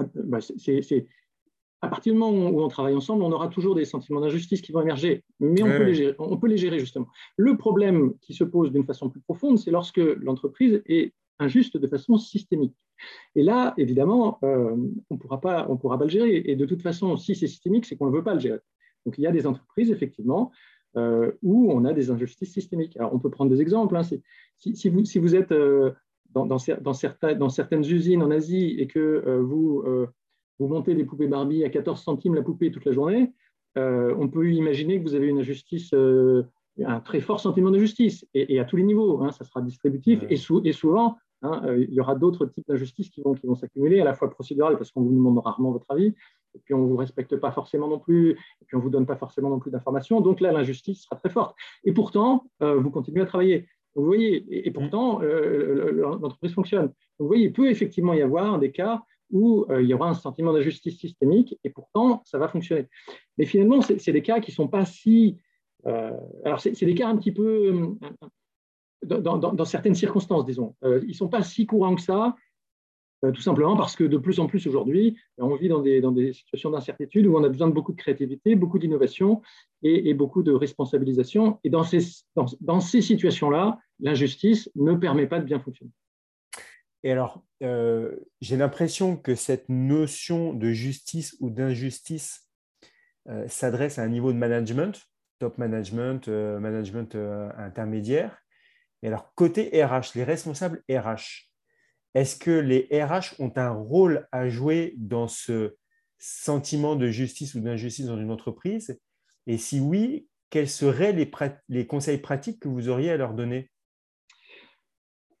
Euh, 0.00 0.04
ben, 0.14 0.40
c'est 0.40 1.06
à 1.84 1.88
partir 1.88 2.14
du 2.14 2.18
moment 2.18 2.48
où 2.48 2.62
on 2.62 2.68
travaille 2.68 2.94
ensemble, 2.94 3.22
on 3.22 3.32
aura 3.32 3.48
toujours 3.48 3.74
des 3.74 3.84
sentiments 3.84 4.20
d'injustice 4.20 4.62
qui 4.62 4.72
vont 4.72 4.80
émerger, 4.80 5.22
mais 5.38 5.62
on, 5.62 5.66
peut 5.66 5.84
les 5.84 5.94
gérer, 5.94 6.14
on 6.18 6.36
peut 6.38 6.46
les 6.48 6.56
gérer 6.56 6.78
justement. 6.78 7.06
Le 7.36 7.56
problème 7.58 8.14
qui 8.22 8.32
se 8.32 8.42
pose 8.42 8.72
d'une 8.72 8.84
façon 8.84 9.10
plus 9.10 9.20
profonde, 9.20 9.58
c'est 9.58 9.70
lorsque 9.70 9.98
l'entreprise 9.98 10.82
est 10.86 11.12
injuste 11.38 11.76
de 11.76 11.86
façon 11.86 12.16
systémique. 12.16 12.74
Et 13.34 13.42
là, 13.42 13.74
évidemment, 13.76 14.38
euh, 14.44 14.76
on 15.10 15.14
ne 15.14 15.18
pourra 15.18 15.40
pas 15.40 15.66
le 16.04 16.08
gérer. 16.08 16.42
Et 16.46 16.56
de 16.56 16.66
toute 16.66 16.82
façon, 16.82 17.16
si 17.16 17.34
c'est 17.34 17.46
systémique, 17.46 17.86
c'est 17.86 17.96
qu'on 17.96 18.06
ne 18.06 18.16
veut 18.16 18.24
pas 18.24 18.34
le 18.34 18.40
gérer. 18.40 18.60
Donc 19.04 19.18
il 19.18 19.22
y 19.22 19.26
a 19.26 19.32
des 19.32 19.46
entreprises, 19.46 19.90
effectivement, 19.90 20.50
euh, 20.96 21.32
où 21.42 21.70
on 21.72 21.84
a 21.84 21.92
des 21.92 22.10
injustices 22.10 22.52
systémiques. 22.52 22.96
Alors 22.96 23.14
on 23.14 23.18
peut 23.18 23.30
prendre 23.30 23.50
des 23.50 23.60
exemples. 23.60 23.96
Hein. 23.96 24.02
Si, 24.58 24.88
vous, 24.88 25.04
si, 25.04 25.18
vous, 25.18 25.34
êtes 25.34 25.52
euh, 25.52 25.92
dans, 26.30 26.46
dans, 26.46 26.58
dans, 26.80 27.48
certaines 27.48 27.84
usines 27.84 28.22
en 28.22 28.30
Asie 28.30 28.76
et 28.78 28.86
que 28.86 29.38
vous 29.40 29.84
vous 30.60 30.68
montez 30.68 30.94
des 30.94 31.04
poupées 31.04 31.26
Barbie 31.26 31.64
à 31.64 31.68
14 31.68 32.00
centimes 32.00 32.34
la 32.34 32.42
poupée 32.42 32.70
toute 32.70 32.84
la 32.84 32.92
journée, 32.92 33.32
on 33.76 34.28
peut 34.28 34.50
imaginer 34.52 34.98
que 34.98 35.02
vous 35.02 35.14
avez 35.16 35.26
une 35.28 35.40
injustice, 35.40 35.92
un 35.92 37.00
très 37.00 37.20
fort 37.20 37.40
sentiment 37.40 37.70
de 37.70 37.78
justice, 37.78 38.26
et, 38.34 38.58
à 38.58 38.64
tous 38.64 38.76
les 38.76 38.84
niveaux, 38.84 39.22
hein, 39.22 39.32
ça 39.32 39.44
sera 39.44 39.60
distributif, 39.62 40.22
et, 40.30 40.34
et, 40.34 40.72
souvent, 40.72 41.16
hein, 41.44 41.62
euh, 41.66 41.84
il 41.88 41.94
y 41.94 42.00
aura 42.00 42.14
d'autres 42.16 42.46
types 42.46 42.66
d'injustices 42.66 43.10
qui 43.10 43.22
vont, 43.22 43.34
qui 43.34 43.46
vont 43.46 43.54
s'accumuler, 43.54 44.00
à 44.00 44.04
la 44.04 44.14
fois 44.14 44.28
procédurales, 44.30 44.76
parce 44.76 44.90
qu'on 44.90 45.02
vous 45.02 45.12
demande 45.12 45.38
rarement 45.38 45.70
votre 45.70 45.86
avis, 45.90 46.14
et 46.54 46.58
puis 46.64 46.74
on 46.74 46.82
ne 46.82 46.88
vous 46.88 46.96
respecte 46.96 47.36
pas 47.36 47.52
forcément 47.52 47.88
non 47.88 47.98
plus, 47.98 48.32
et 48.32 48.64
puis 48.66 48.74
on 48.76 48.78
ne 48.78 48.82
vous 48.82 48.90
donne 48.90 49.06
pas 49.06 49.16
forcément 49.16 49.50
non 49.50 49.60
plus 49.60 49.70
d'informations, 49.70 50.20
donc 50.20 50.40
là, 50.40 50.50
l'injustice 50.50 51.04
sera 51.04 51.16
très 51.16 51.30
forte. 51.30 51.54
Et 51.84 51.92
pourtant, 51.92 52.44
vous 52.60 52.90
continuez 52.90 53.22
à 53.22 53.26
travailler. 53.26 53.68
Vous 53.94 54.04
voyez, 54.04 54.66
et, 54.66 54.70
pourtant, 54.70 55.20
l'entreprise 55.20 56.52
fonctionne. 56.52 56.92
Vous 57.18 57.26
voyez, 57.26 57.44
il 57.46 57.52
peut 57.52 57.70
effectivement 57.70 58.12
y 58.12 58.22
avoir 58.22 58.58
des 58.58 58.72
cas 58.72 59.02
où 59.30 59.66
euh, 59.70 59.82
il 59.82 59.88
y 59.88 59.94
aura 59.94 60.08
un 60.08 60.14
sentiment 60.14 60.52
d'injustice 60.52 60.98
systémique 60.98 61.58
et 61.64 61.70
pourtant 61.70 62.22
ça 62.24 62.38
va 62.38 62.48
fonctionner. 62.48 62.88
Mais 63.38 63.46
finalement, 63.46 63.80
c'est 63.82 64.12
des 64.12 64.22
cas 64.22 64.40
qui 64.40 64.52
ne 64.52 64.54
sont 64.54 64.68
pas 64.68 64.84
si. 64.84 65.38
Euh, 65.86 66.12
alors, 66.44 66.60
c'est 66.60 66.80
des 66.80 66.94
cas 66.94 67.08
un 67.08 67.16
petit 67.16 67.32
peu. 67.32 67.96
Euh, 68.02 68.26
dans, 69.04 69.64
certaines 69.64 69.94
circonstances, 69.94 70.44
disons. 70.44 70.74
ils 70.82 71.08
ne 71.08 71.12
sont 71.12 71.28
pas 71.28 71.42
si 71.42 71.66
courants 71.66 71.94
que 71.94 72.02
ça, 72.02 72.34
tout 73.22 73.40
simplement 73.40 73.74
parce 73.74 73.96
que 73.96 74.04
de 74.04 74.18
plus 74.18 74.38
en 74.38 74.46
plus 74.46 74.66
aujourd'hui, 74.66 75.16
on 75.38 75.56
vit 75.56 75.68
dans 75.68 75.80
des, 75.80 76.02
dans 76.02 76.12
des 76.12 76.34
situations 76.34 76.70
d'incertitude 76.70 77.26
où 77.26 77.36
on 77.36 77.42
a 77.42 77.48
besoin 77.48 77.68
de 77.68 77.72
beaucoup 77.72 77.92
de 77.92 77.96
créativité, 77.96 78.54
beaucoup 78.54 78.78
d'innovation 78.78 79.40
et, 79.82 80.12
beaucoup 80.12 80.42
de 80.42 80.52
responsabilisation. 80.52 81.58
Et 81.64 81.70
dans 81.70 81.84
ces, 81.84 82.00
dans 82.34 82.80
ces 82.80 83.00
situations-là, 83.00 83.78
l'injustice 84.00 84.70
ne 84.74 84.94
permet 84.94 85.26
pas 85.26 85.40
de 85.40 85.44
bien 85.44 85.58
fonctionner. 85.58 85.92
Et 87.04 87.12
alors, 87.12 87.44
euh, 87.62 88.16
j'ai 88.40 88.56
l'impression 88.56 89.16
que 89.16 89.34
cette 89.34 89.68
notion 89.68 90.54
de 90.54 90.72
justice 90.72 91.36
ou 91.38 91.50
d'injustice 91.50 92.48
euh, 93.28 93.46
s'adresse 93.46 93.98
à 93.98 94.02
un 94.02 94.08
niveau 94.08 94.32
de 94.32 94.38
management, 94.38 95.06
top 95.38 95.58
management, 95.58 96.28
euh, 96.28 96.58
management 96.58 97.14
intermédiaire. 97.58 98.43
Alors, 99.04 99.32
côté 99.34 99.84
RH, 99.84 100.14
les 100.14 100.24
responsables 100.24 100.82
RH, 100.90 101.50
est-ce 102.14 102.36
que 102.36 102.50
les 102.50 102.88
RH 102.90 103.38
ont 103.38 103.52
un 103.56 103.70
rôle 103.70 104.26
à 104.32 104.48
jouer 104.48 104.94
dans 104.96 105.28
ce 105.28 105.76
sentiment 106.18 106.96
de 106.96 107.08
justice 107.08 107.54
ou 107.54 107.60
d'injustice 107.60 108.06
dans 108.06 108.18
une 108.18 108.30
entreprise? 108.30 108.98
Et 109.46 109.58
si 109.58 109.80
oui, 109.80 110.26
quels 110.48 110.68
seraient 110.68 111.12
les, 111.68 111.86
conseils 111.86 112.18
pratiques 112.18 112.60
que 112.60 112.68
vous 112.68 112.88
auriez 112.88 113.10
à 113.10 113.16
leur 113.16 113.34
donner? 113.34 113.70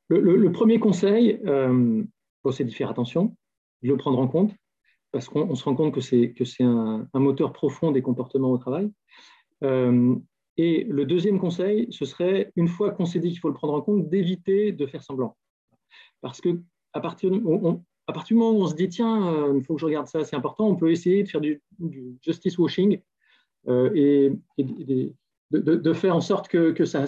Le, 0.08 0.52
premier 0.52 0.78
conseil, 0.78 1.40
euh, 1.46 2.04
c'est 2.52 2.64
d'y 2.64 2.74
faire 2.74 2.90
attention, 2.90 3.34
de 3.82 3.88
le 3.88 3.96
prendre 3.96 4.18
en 4.18 4.28
compte, 4.28 4.52
parce 5.10 5.28
qu'on 5.28 5.54
se 5.54 5.64
rend 5.64 5.74
compte 5.74 5.94
que 5.94 6.00
c'est 6.00 6.34
un, 6.60 7.08
un, 7.12 7.20
moteur 7.20 7.52
profond 7.52 7.92
des 7.92 8.02
comportements 8.02 8.50
au 8.50 8.58
travail. 8.58 8.92
Euh, 9.62 10.16
et 10.56 10.84
le 10.84 11.04
deuxième 11.04 11.38
conseil, 11.38 11.88
ce 11.90 12.04
serait, 12.04 12.52
une 12.56 12.68
fois 12.68 12.90
qu'on 12.90 13.06
s'est 13.06 13.18
dit 13.18 13.30
qu'il 13.30 13.40
faut 13.40 13.48
le 13.48 13.54
prendre 13.54 13.74
en 13.74 13.80
compte, 13.80 14.08
d'éviter 14.08 14.72
de 14.72 14.86
faire 14.86 15.02
semblant. 15.02 15.36
Parce 16.20 16.40
que 16.40 16.60
à 16.92 17.00
partir, 17.00 17.32
à 18.06 18.12
partir 18.12 18.36
du 18.36 18.40
moment 18.40 18.58
où 18.58 18.62
on 18.62 18.66
se 18.66 18.74
dit, 18.74 18.88
tiens, 18.88 19.34
euh, 19.34 19.54
il 19.56 19.64
faut 19.64 19.74
que 19.74 19.80
je 19.80 19.86
regarde 19.86 20.06
ça, 20.06 20.24
c'est 20.24 20.36
important, 20.36 20.68
on 20.68 20.76
peut 20.76 20.90
essayer 20.90 21.22
de 21.24 21.28
faire 21.28 21.40
du, 21.40 21.60
justice 22.22 22.58
washing 22.58 23.00
euh, 23.68 23.90
et, 23.94 24.32
de, 25.50 25.92
faire 25.92 26.16
en 26.16 26.20
sorte 26.20 26.48
que, 26.48 26.84
ça, 26.84 27.06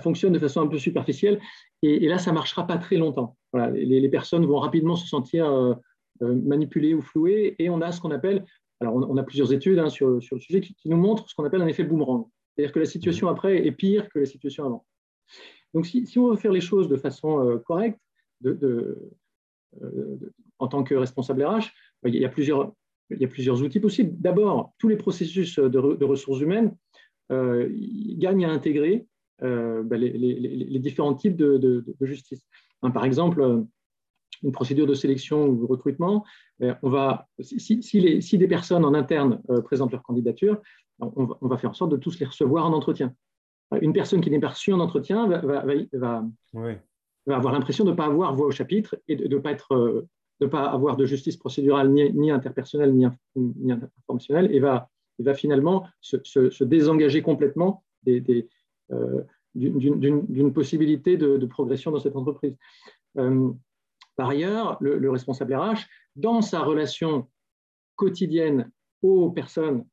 fonctionne 0.00 0.32
de 0.32 0.38
façon 0.38 0.60
un 0.60 0.66
peu 0.66 0.78
superficielle. 0.78 1.40
Et, 1.82 2.08
là, 2.08 2.18
ça 2.18 2.30
ne 2.30 2.34
marchera 2.34 2.66
pas 2.66 2.78
très 2.78 2.96
longtemps. 2.96 3.36
les, 3.72 4.08
personnes 4.08 4.44
vont 4.44 4.58
rapidement 4.58 4.96
se 4.96 5.06
sentir 5.06 5.46
euh, 5.46 5.74
euh, 6.22 6.34
manipulées 6.34 6.94
ou 6.94 7.02
flouées. 7.02 7.54
Et 7.58 7.68
on 7.70 7.80
a 7.80 7.92
ce 7.92 8.00
qu'on 8.00 8.10
appelle, 8.10 8.44
alors 8.80 8.94
on, 8.94 9.16
a 9.16 9.22
plusieurs 9.22 9.52
études 9.52 9.78
hein, 9.78 9.90
sur, 9.90 10.22
sur, 10.22 10.36
le 10.36 10.40
sujet 10.40 10.60
qui, 10.60 10.74
nous 10.86 10.96
montrent 10.96 11.28
ce 11.28 11.34
qu'on 11.34 11.44
appelle 11.44 11.62
un 11.62 11.66
effet 11.66 11.84
boomerang. 11.84 12.28
C'est-à-dire 12.56 12.72
que 12.72 12.78
la 12.78 12.86
situation 12.86 13.28
après 13.28 13.66
est 13.66 13.72
pire 13.72 14.08
que 14.08 14.18
la 14.20 14.26
situation 14.26 14.64
avant. 14.64 14.86
Donc, 15.74 15.86
si, 15.86 16.18
on 16.18 16.30
veut 16.30 16.36
faire 16.36 16.52
les 16.52 16.60
choses 16.60 16.88
de 16.88 16.96
façon 16.96 17.46
euh, 17.46 17.58
correcte, 17.58 18.00
de, 18.40 19.10
en 20.58 20.68
tant 20.68 20.84
que 20.84 20.94
responsable 20.94 21.44
RH, 21.44 21.70
il 22.06 22.16
y 22.16 22.24
a 22.24 22.28
plusieurs, 22.28 22.72
il 23.10 23.20
y 23.20 23.24
a 23.24 23.28
plusieurs 23.28 23.62
outils 23.62 23.80
possibles. 23.80 24.14
D'abord, 24.18 24.72
tous 24.78 24.88
les 24.88 24.96
processus 24.96 25.58
de, 25.58 26.04
ressources 26.04 26.40
humaines 26.40 26.76
gagnent 27.30 28.44
à 28.44 28.50
intégrer 28.50 29.06
euh, 29.42 29.82
ben, 29.82 30.00
les, 30.00 30.78
différents 30.78 31.14
types 31.14 31.36
de, 31.36 31.84
justice. 32.00 32.42
Hein, 32.82 32.90
par 32.90 33.04
exemple, 33.04 33.42
euh, 33.42 33.62
une 34.42 34.52
procédure 34.52 34.86
de 34.86 34.94
sélection 34.94 35.46
ou 35.46 35.60
de 35.60 35.64
recrutement, 35.64 36.24
ben, 36.58 36.78
on 36.82 36.88
va, 36.88 37.28
si, 37.40 37.82
si, 37.82 38.38
des 38.38 38.48
personnes 38.48 38.84
en 38.84 38.94
interne 38.94 39.42
euh, 39.50 39.60
présentent 39.60 39.92
leur 39.92 40.02
candidature, 40.02 40.60
on 41.00 41.26
va, 41.42 41.56
faire 41.56 41.70
en 41.70 41.74
sorte 41.74 41.90
de 41.90 41.96
tous 41.96 42.18
les 42.18 42.26
recevoir 42.26 42.66
en 42.66 42.72
entretien. 42.72 43.14
Une 43.80 43.92
personne 43.92 44.20
qui 44.20 44.30
n'est 44.30 44.40
pas 44.40 44.48
reçue 44.48 44.72
en 44.72 44.80
entretien 44.80 45.26
va, 45.26 45.40
va, 45.92 46.24
avoir 47.28 47.52
l'impression 47.52 47.84
de 47.84 47.90
ne 47.90 47.96
pas 47.96 48.06
avoir 48.06 48.34
voix 48.34 48.46
au 48.46 48.50
chapitre 48.50 48.96
et 49.08 49.16
de 49.16 49.26
ne 49.26 49.40
pas, 49.40 49.50
être, 49.50 50.06
de 50.40 50.46
pas 50.46 50.64
avoir 50.64 50.96
de 50.96 51.04
justice 51.04 51.36
procédurale 51.36 51.90
ni, 51.90 52.30
interpersonnelle 52.30 52.94
ni, 52.94 53.06
ni 53.34 53.72
informationnelle 53.72 54.54
et 54.54 54.60
va, 54.60 54.88
va 55.18 55.34
finalement 55.34 55.86
se, 56.00 56.16
se, 56.24 56.64
désengager 56.64 57.22
complètement 57.22 57.84
des, 58.04 58.48
d'une 59.54 60.52
possibilité 60.52 61.16
de, 61.16 61.44
progression 61.46 61.90
dans 61.90 62.00
cette 62.00 62.16
entreprise. 62.16 62.56
par 63.14 64.28
ailleurs, 64.30 64.76
le, 64.80 65.10
responsable 65.10 65.54
RH, 65.54 65.86
dans 66.14 66.40
sa 66.40 66.60
relation 66.60 67.28
quotidienne 67.96 68.70
aux 69.02 69.30
personnes 69.30 69.84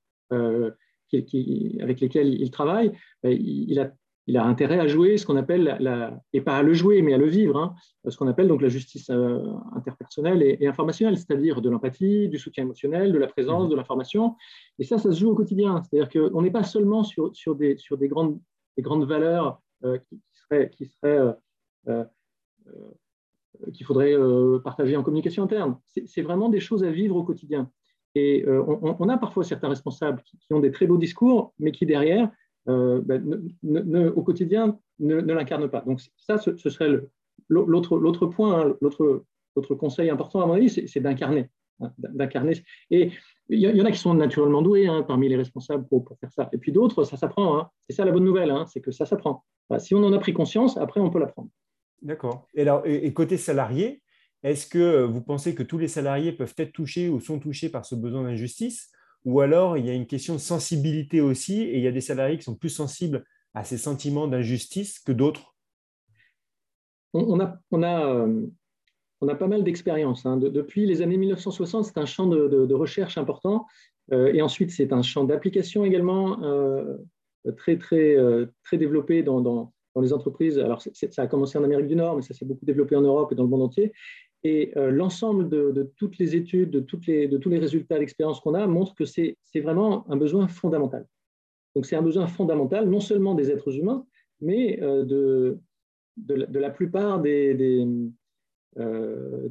avec 1.14 2.00
lesquelles 2.00 2.34
il 2.34 2.52
travaille, 2.52 2.92
ben, 3.22 3.32
il 3.32 3.80
a 3.80 3.92
il 4.28 4.38
a 4.38 4.46
intérêt 4.46 4.80
à 4.80 4.88
jouer 4.88 5.18
ce 5.18 5.26
qu'on 5.26 5.36
appelle, 5.36 5.78
la, 5.80 6.20
et 6.32 6.42
pas 6.42 6.58
à 6.58 6.64
le 6.64 6.74
jouer, 6.74 7.02
mais 7.02 7.14
à 7.14 7.18
le 7.18 7.28
vivre, 7.28 7.58
hein, 7.58 7.76
ce 8.08 8.16
qu'on 8.18 8.28
appelle 8.28 8.48
donc 8.48 8.62
la 8.62 8.70
justice 8.70 9.10
euh, 9.10 9.40
interpersonnelle 9.76 10.42
et, 10.42 10.66
informationnelle, 10.66 11.18
c'est-à-dire 11.18 11.62
de 11.62 11.70
l'empathie, 11.70 12.30
du 12.30 12.40
soutien 12.40 12.64
émotionnel, 12.64 13.12
de 13.12 13.18
la 13.18 13.28
présence, 13.28 13.68
mmh. 13.68 13.72
de 13.72 13.76
l'information. 13.76 14.36
Et 14.80 14.86
ça, 14.86 14.98
ça 14.98 15.12
se 15.12 15.20
joue 15.20 15.32
au 15.32 15.36
quotidien. 15.36 15.82
C'est-à-dire 15.82 16.10
qu'on 16.10 16.42
n'est 16.42 16.52
pas 16.52 16.64
seulement 16.64 17.04
sur, 17.04 17.36
sur, 17.36 17.56
des, 17.56 17.78
sur 17.78 17.98
des, 17.98 18.08
grandes, 18.08 18.40
des 18.78 18.84
grandes 18.84 19.06
valeurs 19.06 19.62
euh, 19.84 19.98
qui, 19.98 20.22
seraient, 20.34 20.70
qui 20.70 20.86
seraient 20.86 21.36
euh, 21.90 22.04
qu'il 23.74 23.86
faudrait 23.86 24.16
partager 24.64 24.96
en 24.96 25.04
communication 25.04 25.44
interne. 25.44 25.78
C'est 26.06 26.22
vraiment 26.22 26.50
des 26.50 26.60
choses 26.60 26.84
à 26.84 26.90
vivre 26.90 27.16
au 27.16 27.24
quotidien. 27.24 27.70
Et 28.16 28.46
on, 28.48 29.10
a 29.10 29.18
parfois 29.18 29.44
certains 29.44 29.70
responsables 29.70 30.22
qui, 30.24 30.54
ont 30.54 30.60
des 30.60 30.72
très 30.72 30.86
beaux 30.86 30.98
discours, 30.98 31.54
mais 31.58 31.72
qui 31.72 31.86
derrière 31.86 32.30
euh, 32.70 33.02
ben, 33.04 33.44
au 34.16 34.22
quotidien 34.22 34.78
ne, 35.00 35.16
l'incarne 35.16 35.68
pas. 35.70 35.82
Donc 35.82 36.00
ça, 36.18 36.38
ce, 36.38 36.56
serait 36.56 36.90
l'autre 37.50 38.26
point, 38.28 38.68
hein, 38.68 38.76
l'autre 38.82 39.76
conseil 39.76 40.10
important 40.10 40.42
à 40.42 40.46
mon 40.46 40.54
avis, 40.54 40.70
c'est 40.70 41.00
d'incarner. 41.00 41.50
Hein, 41.82 41.92
d'incarner. 41.98 42.64
Et 42.92 43.12
il 43.50 43.60
y, 43.60 43.82
en 43.82 43.86
a 43.86 43.92
qui 43.92 43.98
sont 43.98 44.14
naturellement 44.14 44.62
doués 44.62 44.88
hein, 44.88 45.04
parmi 45.04 45.28
les 45.28 45.36
responsables 45.36 45.86
pour, 45.88 46.08
faire 46.20 46.32
ça. 46.32 46.50
Et 46.54 46.58
puis 46.58 46.72
d'autres, 46.72 47.04
ça 47.04 47.18
s'apprend. 47.18 47.68
C'est 47.90 47.96
ça 47.96 48.06
la 48.06 48.12
bonne 48.12 48.24
nouvelle, 48.24 48.54
c'est 48.68 48.80
que 48.80 48.92
ça 48.92 49.06
s'apprend. 49.06 49.44
si 49.80 49.96
on 49.96 50.04
en 50.04 50.14
a 50.14 50.20
pris 50.20 50.34
conscience, 50.34 50.78
après, 50.78 51.02
on 51.02 51.10
peut 51.10 51.20
l'apprendre. 51.20 51.50
D'accord. 52.04 52.48
Et, 52.54 52.62
alors, 52.62 52.84
et 52.86 53.12
côté 53.14 53.38
salarié, 53.38 54.03
est-ce 54.44 54.68
que 54.68 55.04
vous 55.04 55.22
pensez 55.22 55.56
que 55.56 55.64
tous 55.64 55.78
les 55.78 55.88
salariés 55.88 56.34
peuvent 56.34 56.54
être 56.58 56.74
touchés 56.74 57.10
ou 57.10 57.20
sont 57.20 57.40
touchés 57.40 57.70
par 57.70 57.86
ce 57.86 57.96
besoin 57.96 58.24
d'injustice? 58.24 58.92
Ou 59.26 59.40
alors 59.40 59.78
il 59.78 59.86
y 59.86 59.90
a 59.90 59.94
une 59.94 60.06
question 60.06 60.34
de 60.34 60.40
sensibilité 60.40 61.22
aussi, 61.22 61.62
et 61.62 61.78
il 61.78 61.84
y 61.84 61.88
a 61.88 61.92
des 61.92 62.02
salariés 62.02 62.38
qui 62.38 62.44
sont 62.44 62.56
plus 62.56 62.70
sensibles 62.70 63.24
à 63.54 63.64
ces 63.64 63.78
sentiments 63.78 64.28
d'injustice 64.28 65.00
que 65.00 65.12
d'autres? 65.12 65.56
On, 67.14 67.40
euh, 67.40 67.48
a 69.22 69.36
pas 69.36 69.48
mal 69.48 69.64
d'expériences. 69.64 70.26
Hein. 70.26 70.38
depuis 70.38 70.86
les 70.86 71.02
années 71.02 71.18
1960, 71.18 71.86
c'est 71.86 71.98
un 71.98 72.06
champ 72.06 72.28
de, 72.28 72.74
recherche 72.74 73.18
important, 73.18 73.66
euh, 74.12 74.34
et 74.34 74.42
ensuite 74.42 74.72
c'est 74.72 74.92
un 74.92 75.04
champ 75.04 75.24
d'application 75.24 75.86
également 75.86 76.42
euh, 76.44 76.98
très, 77.56 77.78
très, 77.78 78.18
très 78.64 78.78
développé 78.78 79.24
dans, 79.24 79.42
dans, 79.42 79.72
les 80.02 80.12
entreprises. 80.12 80.58
Alors 80.58 80.82
ça 80.82 81.22
a 81.22 81.28
commencé 81.28 81.58
en 81.58 81.64
Amérique 81.64 81.88
du 81.88 81.96
Nord, 81.96 82.16
mais 82.16 82.24
ça 82.24 82.34
s'est 82.34 82.46
beaucoup 82.46 82.66
développé 82.66 82.96
en 82.96 83.02
Europe 83.02 83.32
et 83.32 83.36
dans 83.36 83.44
le 83.44 83.50
monde 83.50 83.62
entier. 83.62 83.94
Et 84.44 84.74
euh, 84.78 84.92
l'ensemble 84.92 85.48
de, 85.50 85.92
toutes 85.96 86.18
les 86.18 86.36
études, 86.36 86.72
de, 86.72 86.80
tous 86.82 87.00
les 87.50 87.60
résultats 87.60 87.98
d'expérience 87.98 88.42
qu'on 88.42 88.54
a 88.54 88.68
montrent 88.68 88.96
que 88.96 89.06
c'est 89.06 89.38
vraiment 89.56 90.10
un 90.12 90.18
besoin 90.18 90.48
fondamental. 90.48 91.08
Donc 91.76 91.86
c'est 91.86 91.96
un 91.96 92.02
besoin 92.02 92.28
fondamental 92.28 92.90
non 92.90 93.00
seulement 93.00 93.36
des 93.36 93.52
êtres 93.52 93.76
humains, 93.76 94.06
mais 94.42 94.82
euh, 94.82 95.04
de, 95.06 96.60
la 96.60 96.70
plupart 96.70 97.22
euh, 97.26 97.94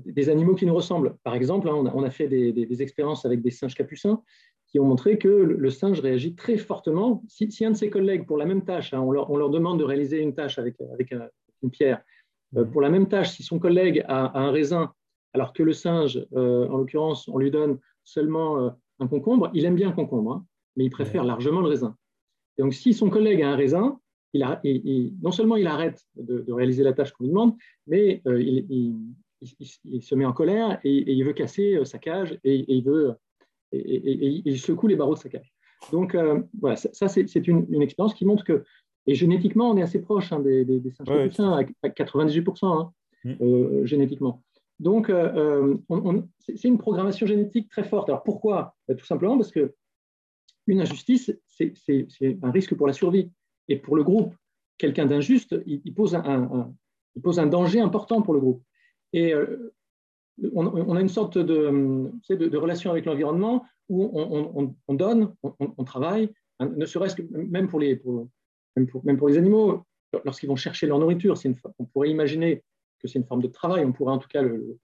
des, 0.04 0.28
animaux 0.28 0.54
qui 0.54 0.66
nous 0.66 0.74
ressemblent. 0.74 1.16
Par 1.24 1.34
exemple, 1.34 1.68
hein, 1.68 1.74
on, 1.94 2.02
a, 2.02 2.10
fait 2.10 2.28
des, 2.28 2.82
expériences 2.82 3.24
avec 3.24 3.40
des 3.40 3.50
singes 3.50 3.74
capucins 3.74 4.22
qui 4.66 4.78
ont 4.78 4.84
montré 4.84 5.18
que 5.18 5.28
le, 5.28 5.70
singe 5.70 6.00
réagit 6.00 6.34
très 6.34 6.58
fortement. 6.58 7.22
Si, 7.28 7.64
un 7.64 7.72
de 7.72 7.76
ses 7.76 7.90
collègues, 7.90 8.26
pour 8.26 8.36
la 8.36 8.46
même 8.46 8.64
tâche, 8.64 8.92
hein, 8.94 9.00
on, 9.00 9.10
leur, 9.10 9.50
demande 9.50 9.78
de 9.78 9.84
réaliser 9.84 10.20
une 10.20 10.34
tâche 10.34 10.58
avec, 10.58 10.76
une 11.62 11.70
pierre, 11.70 12.02
pour 12.72 12.82
la 12.82 12.90
même 12.90 13.08
tâche, 13.08 13.30
si 13.30 13.42
son 13.42 13.58
collègue 13.58 14.04
a, 14.08 14.38
un 14.38 14.50
raisin, 14.50 14.92
alors 15.32 15.52
que 15.52 15.62
le 15.62 15.72
singe, 15.72 16.24
euh, 16.34 16.68
en 16.68 16.76
l'occurrence, 16.76 17.28
on 17.28 17.38
lui 17.38 17.50
donne 17.50 17.78
seulement 18.04 18.60
euh, 18.60 18.70
un 18.98 19.06
concombre, 19.06 19.50
il 19.54 19.64
aime 19.64 19.74
bien 19.74 19.88
un 19.88 19.92
concombre, 19.92 20.32
hein, 20.32 20.46
mais 20.76 20.84
il 20.84 20.90
préfère 20.90 21.24
largement 21.24 21.60
le 21.60 21.68
raisin. 21.68 21.96
Et 22.58 22.62
donc, 22.62 22.74
si 22.74 22.92
son 22.92 23.08
collègue 23.08 23.42
a 23.42 23.50
un 23.50 23.56
raisin, 23.56 23.98
il 24.34 25.14
non 25.22 25.30
seulement 25.30 25.56
il 25.56 25.66
arrête 25.66 26.02
de, 26.16 26.50
réaliser 26.52 26.82
la 26.82 26.92
tâche 26.92 27.12
qu'on 27.12 27.24
lui 27.24 27.30
demande, 27.30 27.54
mais 27.86 28.22
il, 28.26 30.02
se 30.02 30.14
met 30.14 30.24
en 30.24 30.32
colère 30.32 30.78
et, 30.84 31.12
il 31.12 31.22
veut 31.24 31.34
casser 31.34 31.84
sa 31.84 31.98
cage 31.98 32.38
et, 32.42 32.64
il 32.68 32.82
veut 32.82 33.14
et, 33.72 34.42
il 34.44 34.58
secoue 34.58 34.86
les 34.86 34.96
barreaux 34.96 35.14
de 35.14 35.18
sa 35.18 35.28
cage. 35.28 35.52
Donc 35.90 36.16
voilà, 36.60 36.76
ça, 36.76 37.08
c'est 37.08 37.46
une, 37.46 37.66
une, 37.70 37.82
expérience 37.82 38.14
qui 38.14 38.24
montre 38.24 38.44
que 38.44 38.64
et 39.06 39.14
génétiquement, 39.14 39.70
on 39.70 39.76
est 39.76 39.82
assez 39.82 40.00
proche 40.00 40.32
hein, 40.32 40.40
des, 40.40 40.64
des, 40.64 40.90
singes 40.90 41.08
capucins, 41.08 41.66
à 41.82 41.88
98% 41.88 42.64
hein, 42.64 42.92
mm. 43.24 43.32
euh, 43.40 43.86
génétiquement. 43.86 44.42
Donc, 44.78 45.10
euh, 45.10 45.76
euh, 45.90 46.22
c'est 46.38 46.68
une 46.68 46.78
programmation 46.78 47.26
génétique 47.26 47.68
très 47.68 47.84
forte. 47.84 48.08
Alors 48.08 48.22
pourquoi? 48.22 48.76
Ben, 48.88 48.96
Tout 48.96 49.06
simplement 49.06 49.36
parce 49.36 49.50
que 49.50 49.74
une 50.66 50.80
injustice, 50.80 51.32
c'est 51.48 52.38
un 52.42 52.50
risque 52.50 52.74
pour 52.74 52.86
la 52.86 52.92
survie. 52.92 53.30
Et 53.68 53.76
pour 53.76 53.96
le 53.96 54.04
groupe, 54.04 54.34
quelqu'un 54.78 55.06
d'injuste, 55.06 55.56
il, 55.66 55.94
pose 55.94 56.14
un, 56.14 56.72
il 57.16 57.22
pose 57.22 57.38
un 57.40 57.46
danger 57.46 57.80
important 57.80 58.22
pour 58.22 58.34
le 58.34 58.40
groupe. 58.40 58.62
Et 59.12 59.34
on, 60.54 60.96
a 60.96 61.00
une 61.00 61.08
sorte 61.08 61.38
de, 61.38 62.10
de, 62.28 62.56
relation 62.56 62.90
avec 62.90 63.06
l'environnement 63.06 63.64
où 63.88 64.10
on, 64.14 64.94
donne, 64.94 65.34
on, 65.42 65.84
travaille, 65.84 66.30
hein, 66.60 66.72
ne 66.76 66.86
serait-ce 66.86 67.16
que 67.16 67.22
même 67.22 67.68
pour 67.68 67.80
les, 67.80 67.96
pour, 67.96 68.28
même 68.76 68.86
pour, 68.86 69.28
les 69.28 69.38
animaux, 69.38 69.84
lorsqu'ils 70.24 70.48
vont 70.48 70.56
chercher 70.56 70.86
leur 70.86 70.98
nourriture, 70.98 71.36
une, 71.44 71.54
on 71.78 71.84
pourrait 71.84 72.10
imaginer 72.10 72.62
que 72.98 73.08
c'est 73.08 73.18
une 73.18 73.24
forme 73.24 73.42
de 73.42 73.48
travail, 73.48 73.84
on 73.84 73.92
pourrait 73.92 74.12
en 74.12 74.18
tout 74.18 74.28
cas 74.28 74.42
le, 74.42 74.78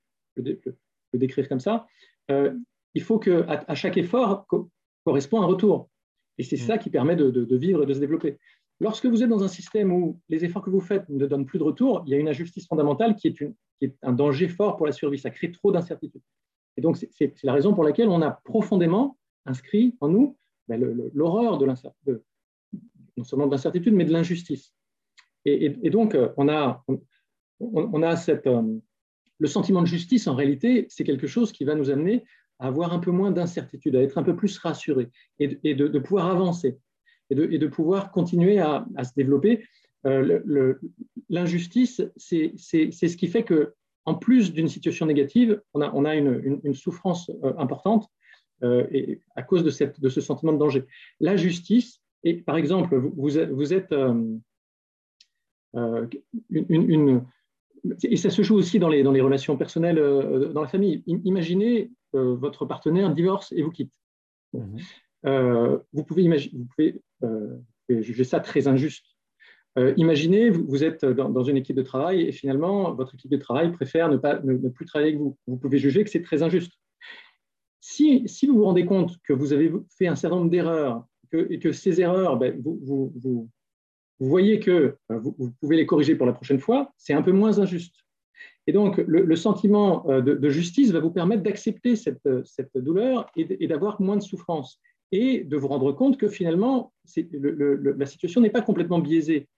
décrire 1.15 1.49
comme 1.49 1.61
ça. 1.61 1.87
Euh, 2.31 2.53
il 2.95 3.03
faut 3.03 3.19
qu'à 3.19 3.65
à 3.67 3.75
chaque 3.75 3.97
effort 3.97 4.47
correspond 5.05 5.41
un 5.41 5.47
retour. 5.47 5.89
Et 6.39 6.45
c'est 6.45 6.57
mm. 6.57 6.67
ça 6.67 6.79
qui 6.79 6.91
permet 6.91 7.17
de, 7.17 7.57
vivre 7.57 7.83
et 7.83 7.87
de 7.87 7.95
se 7.95 7.99
développer. 7.99 8.39
Lorsque 8.81 9.07
vous 9.07 9.23
êtes 9.23 9.29
dans 9.29 9.43
un 9.43 9.49
système 9.49 9.93
où 9.93 10.21
les 10.29 10.45
efforts 10.45 10.63
que 10.63 10.71
vous 10.71 10.81
faites 10.81 11.09
ne 11.09 11.27
donnent 11.27 11.47
plus 11.47 11.59
de 11.59 11.65
retour, 11.65 12.05
il 12.07 12.13
y 12.13 12.15
a 12.15 12.19
une 12.19 12.29
injustice 12.29 12.67
fondamentale 12.69 13.17
qui 13.17 13.27
est, 13.27 13.41
une, 13.41 13.55
qui 13.79 13.87
est 13.87 13.97
un 14.03 14.13
danger 14.13 14.49
fort 14.49 14.77
pour 14.77 14.87
la 14.87 14.93
survie. 14.93 15.19
Ça 15.19 15.31
crée 15.31 15.51
trop 15.51 15.73
d'incertitudes. 15.73 16.23
Et 16.77 16.81
donc, 16.81 16.97
c'est 16.97 17.43
la 17.43 17.53
raison 17.53 17.75
pour 17.75 17.83
laquelle 17.83 18.09
on 18.09 18.23
a 18.23 18.31
profondément 18.45 19.19
inscrit 19.47 19.97
en 20.01 20.09
nous 20.09 20.37
ben, 20.69 20.81
l'horreur 21.13 21.59
de 21.59 21.65
l'incertitude 21.65 22.23
non 23.19 23.25
seulement 23.25 23.47
de 23.47 23.51
l'incertitude, 23.51 23.93
mais 23.93 24.05
de 24.05 24.13
l'injustice. 24.13 24.73
Et, 25.45 25.91
donc, 25.91 26.15
euh, 26.15 26.29
on 26.37 26.49
a, 26.49 26.85
on, 27.61 28.03
a 28.03 28.17
cette, 28.17 28.47
euh, 28.47 28.63
le 29.39 29.47
sentiment 29.49 29.81
de 29.81 29.87
justice, 29.87 30.27
en 30.27 30.35
réalité, 30.35 30.87
c'est 30.89 31.05
quelque 31.05 31.27
chose 31.27 31.53
qui 31.53 31.65
va 31.65 31.75
nous 31.75 31.91
amener 31.91 32.25
à 32.59 32.67
avoir 32.67 32.93
un 32.93 32.99
peu 32.99 33.11
moins 33.11 33.31
d'incertitude, 33.31 33.97
à 33.97 34.03
être 34.03 34.19
un 34.19 34.23
peu 34.23 34.37
plus 34.37 34.59
rassuré 34.59 35.11
et, 35.39 35.75
de, 35.75 35.99
pouvoir 36.01 36.27
avancer 36.27 36.77
et 37.31 37.35
de, 37.35 37.67
pouvoir 37.67 38.11
continuer 38.11 38.59
à, 38.59 38.87
se 39.05 39.13
développer. 39.17 39.65
Euh, 40.07 40.75
l'injustice, 41.29 42.03
c'est 42.17 42.53
ce 42.57 43.17
qui 43.17 43.29
fait 43.29 43.45
que, 43.45 43.75
en 44.05 44.15
plus 44.15 44.53
d'une 44.53 44.69
situation 44.69 45.07
négative, 45.07 45.63
on 45.73 45.81
a, 45.81 45.91
on 45.95 46.05
a 46.05 46.17
une, 46.17 46.61
une, 46.65 46.75
souffrance 46.75 47.31
importante 47.59 48.09
et 48.63 49.21
à 49.37 49.43
cause 49.43 49.63
de, 49.63 49.71
cette, 49.71 50.01
de 50.01 50.09
ce 50.09 50.21
sentiment 50.21 50.53
de 50.53 50.59
danger. 50.59 50.85
La 51.21 51.37
justice, 51.37 52.03
et 52.25 52.35
par 52.35 52.57
exemple, 52.57 52.97
vous, 52.97 53.13
vous 53.17 53.73
êtes 53.75 53.93
euh, 53.93 54.37
euh, 55.77 56.07
une, 56.51 57.25
Et 58.03 58.17
ça 58.17 58.31
se 58.31 58.43
joue 58.43 58.57
aussi 58.57 58.79
dans 58.79 58.89
les, 58.89 59.03
dans 59.03 59.13
les 59.13 59.21
relations 59.21 59.57
personnelles 59.57 59.99
euh, 59.99 60.53
dans 60.53 60.63
la 60.63 60.69
famille. 60.69 61.03
Imaginez 61.07 61.91
votre 62.13 62.65
partenaire 62.65 63.13
divorce 63.13 63.53
et 63.53 63.63
vous 63.63 63.71
quitte. 63.71 63.93
Mhm. 64.55 64.79
vous 65.93 66.05
pouvez, 66.05 66.27
vous 66.27 66.67
pouvez, 66.75 67.03
juger 67.89 68.25
ça 68.25 68.41
très 68.41 68.67
injuste. 68.67 69.05
imaginez, 69.97 70.49
vous, 70.49 70.85
êtes 70.85 71.05
dans, 71.05 71.45
une 71.45 71.59
équipe 71.59 71.77
de 71.77 71.83
travail 71.83 72.23
et 72.23 72.33
finalement, 72.33 72.95
votre 72.95 73.15
équipe 73.15 73.31
de 73.31 73.37
travail 73.37 73.71
préfère 73.73 74.09
ne, 74.09 74.17
pas, 74.17 74.41
ne, 74.41 74.69
plus 74.71 74.87
travailler 74.87 75.11
avec 75.11 75.21
vous. 75.21 75.37
Vous 75.47 75.59
pouvez 75.59 75.79
juger 75.79 76.03
que 76.03 76.09
c'est 76.09 76.23
très 76.23 76.43
injuste. 76.43 76.73
Si, 77.81 78.27
si, 78.27 78.47
vous 78.47 78.57
vous 78.57 78.65
rendez 78.65 78.87
compte 78.87 79.19
que 79.23 79.35
vous 79.35 79.53
avez 79.53 79.71
fait 79.99 80.07
un 80.07 80.17
certain 80.17 80.37
nombre 80.37 80.51
d'erreurs 80.51 81.07
et 81.33 81.59
que 81.59 81.73
ces 81.73 82.01
erreurs, 82.01 82.37
ben, 82.37 82.61
vous, 82.63 83.49
voyez 84.21 84.61
que 84.61 84.97
vous, 85.09 85.53
pouvez 85.61 85.77
les 85.77 85.87
corriger 85.87 86.15
pour 86.15 86.27
la 86.27 86.33
prochaine 86.33 86.59
fois, 86.59 86.93
c'est 86.97 87.13
un 87.13 87.23
peu 87.23 87.33
moins 87.33 87.59
injuste. 87.59 87.95
Et 88.67 88.73
donc, 88.73 88.99
le, 88.99 89.37
sentiment 89.37 90.09
euh, 90.11 90.21
de, 90.21 90.49
justice 90.51 90.91
va 90.91 91.01
vous 91.01 91.11
permettre 91.11 91.43
d'accepter 91.43 91.97
cette, 91.97 92.29
cette, 92.45 92.77
douleur 92.77 93.31
et, 93.35 93.67
d'avoir 93.67 94.01
moins 94.01 94.17
de 94.17 94.23
souffrance 94.23 94.79
et 95.11 95.43
de 95.43 95.57
vous 95.57 95.69
rendre 95.69 95.93
compte 95.93 96.19
que 96.19 96.29
finalement, 96.29 96.93
le, 97.17 97.95
la 97.97 98.07
situation 98.07 98.43
n'est 98.43 98.51
pas 98.51 98.61
complètement 98.61 98.99
biaisée 98.99 99.49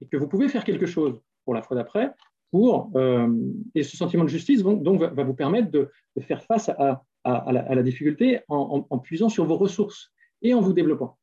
et 0.00 0.06
que 0.06 0.16
vous 0.16 0.28
pouvez 0.28 0.48
faire 0.48 0.64
quelque 0.64 0.86
chose 0.86 1.20
pour 1.44 1.54
la 1.54 1.62
fois 1.62 1.76
d'après. 1.76 2.12
Pour, 2.50 2.90
euh, 2.96 3.28
et 3.74 3.82
ce 3.82 3.96
sentiment 3.96 4.24
de 4.24 4.28
justice 4.28 4.62
donc, 4.62 5.00
va, 5.00 5.22
vous 5.22 5.34
permettre 5.34 5.70
de, 5.70 5.90
faire 6.20 6.42
face 6.42 6.70
à, 6.70 7.04
la, 7.24 7.82
difficulté 7.82 8.40
en, 8.48 8.86
en, 8.88 8.98
puisant 8.98 9.28
sur 9.28 9.44
vos 9.44 9.56
ressources 9.56 10.10
et 10.42 10.54
en 10.54 10.60
vous 10.60 10.72
développant. 10.72 11.18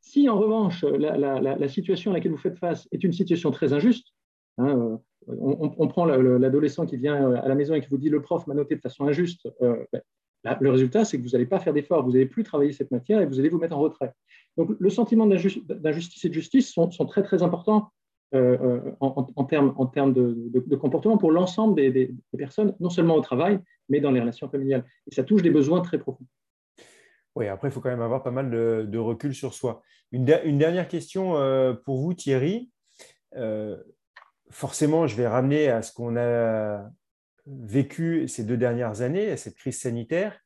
Si 0.00 0.28
en 0.28 0.38
revanche, 0.38 0.84
la, 0.84 1.68
situation 1.68 2.10
à 2.10 2.14
laquelle 2.14 2.32
vous 2.32 2.38
faites 2.38 2.58
face 2.58 2.88
est 2.92 3.04
une 3.04 3.12
situation 3.12 3.50
très 3.50 3.72
injuste, 3.72 4.08
hein, 4.58 4.98
on, 5.26 5.88
prend 5.88 6.06
l'adolescent 6.06 6.86
qui 6.86 6.96
vient 6.96 7.34
à 7.34 7.48
la 7.48 7.54
maison 7.54 7.74
et 7.74 7.80
qui 7.80 7.88
vous 7.88 7.98
dit 7.98 8.08
le 8.08 8.22
prof 8.22 8.46
m'a 8.46 8.54
noté 8.54 8.74
de 8.76 8.80
façon 8.80 9.06
injuste, 9.06 9.46
ben, 10.44 10.56
le 10.60 10.70
résultat, 10.70 11.04
c'est 11.04 11.18
que 11.18 11.22
vous 11.22 11.30
n'allez 11.30 11.46
pas 11.46 11.58
faire 11.58 11.72
d'efforts, 11.72 12.04
vous 12.04 12.12
n'allez 12.12 12.26
plus 12.26 12.44
travailler 12.44 12.72
cette 12.72 12.90
matière 12.90 13.20
et 13.20 13.26
vous 13.26 13.40
allez 13.40 13.48
vous 13.48 13.58
mettre 13.58 13.76
en 13.76 13.80
retrait. 13.80 14.12
Donc, 14.56 14.70
le 14.78 14.90
sentiment 14.90 15.26
d'injustice 15.26 16.24
et 16.24 16.28
de 16.28 16.34
justice 16.34 16.72
sont, 16.72 16.88
très, 16.88 17.22
très 17.22 17.42
importants 17.42 17.90
euh, 18.34 18.56
euh, 18.60 18.92
en 19.00 19.46
termes 19.46 20.12
de, 20.12 20.76
comportement 20.76 21.18
pour 21.18 21.32
l'ensemble 21.32 21.74
des, 21.74 22.14
personnes, 22.36 22.74
non 22.78 22.90
seulement 22.90 23.16
au 23.16 23.20
travail, 23.20 23.58
mais 23.88 24.00
dans 24.00 24.10
les 24.10 24.20
relations 24.20 24.48
familiales. 24.48 24.84
Et 25.10 25.14
ça 25.14 25.24
touche 25.24 25.42
des 25.42 25.50
besoins 25.50 25.80
très 25.80 25.98
profonds. 25.98 26.26
Oui, 27.38 27.46
après, 27.46 27.68
il 27.68 27.70
faut 27.70 27.80
quand 27.80 27.88
même 27.88 28.02
avoir 28.02 28.24
pas 28.24 28.32
mal 28.32 28.50
de, 28.50 28.98
recul 28.98 29.32
sur 29.32 29.54
soi. 29.54 29.80
Une, 30.10 30.24
dernière 30.24 30.88
question 30.88 31.36
euh, 31.36 31.72
pour 31.72 32.00
vous, 32.00 32.12
Thierry. 32.12 32.68
forcément, 34.50 35.06
je 35.06 35.14
vais 35.14 35.28
ramener 35.28 35.68
à 35.68 35.82
ce 35.82 35.92
qu'on 35.92 36.16
a 36.16 36.90
vécu 37.46 38.26
ces 38.26 38.42
deux 38.42 38.56
dernières 38.56 39.02
années, 39.02 39.36
cette 39.36 39.54
crise 39.54 39.78
sanitaire, 39.78 40.36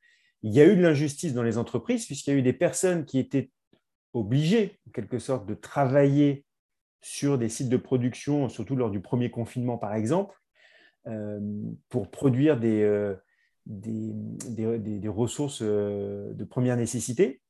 il 0.43 0.53
y 0.53 0.61
a 0.61 0.67
eu 0.67 0.77
de 0.77 0.83
l'injustice 0.83 1.33
dans 1.33 1.43
les 1.43 1.57
entreprises, 1.57 2.05
puisqu'il 2.05 2.31
y 2.31 2.35
a 2.35 2.39
eu 2.39 2.43
des 2.43 2.53
personnes 2.53 3.07
qui 3.07 3.19
étaient 3.19 3.51
obligées, 4.13 4.79
en 4.87 4.91
quelque 4.91 5.19
sorte, 5.19 5.47
de 5.47 5.55
travailler 5.55 6.45
sur 7.01 7.39
des 7.39 7.49
sites 7.49 7.71
de 7.71 7.77
production, 7.79 8.51
surtout 8.51 8.77
lors 8.77 8.91
du 8.91 9.01
premier 9.01 9.31
confinement, 9.31 9.79
par 9.79 9.95
exemple, 9.95 10.37
euh, 11.07 11.41
pour 11.89 12.11
produire 12.11 12.61
des, 12.61 13.15
des, 13.67 15.09
ressources 15.09 15.61
euh, 15.63 16.33
de 16.33 16.45
première 16.45 16.77
nécessité. 16.77 17.41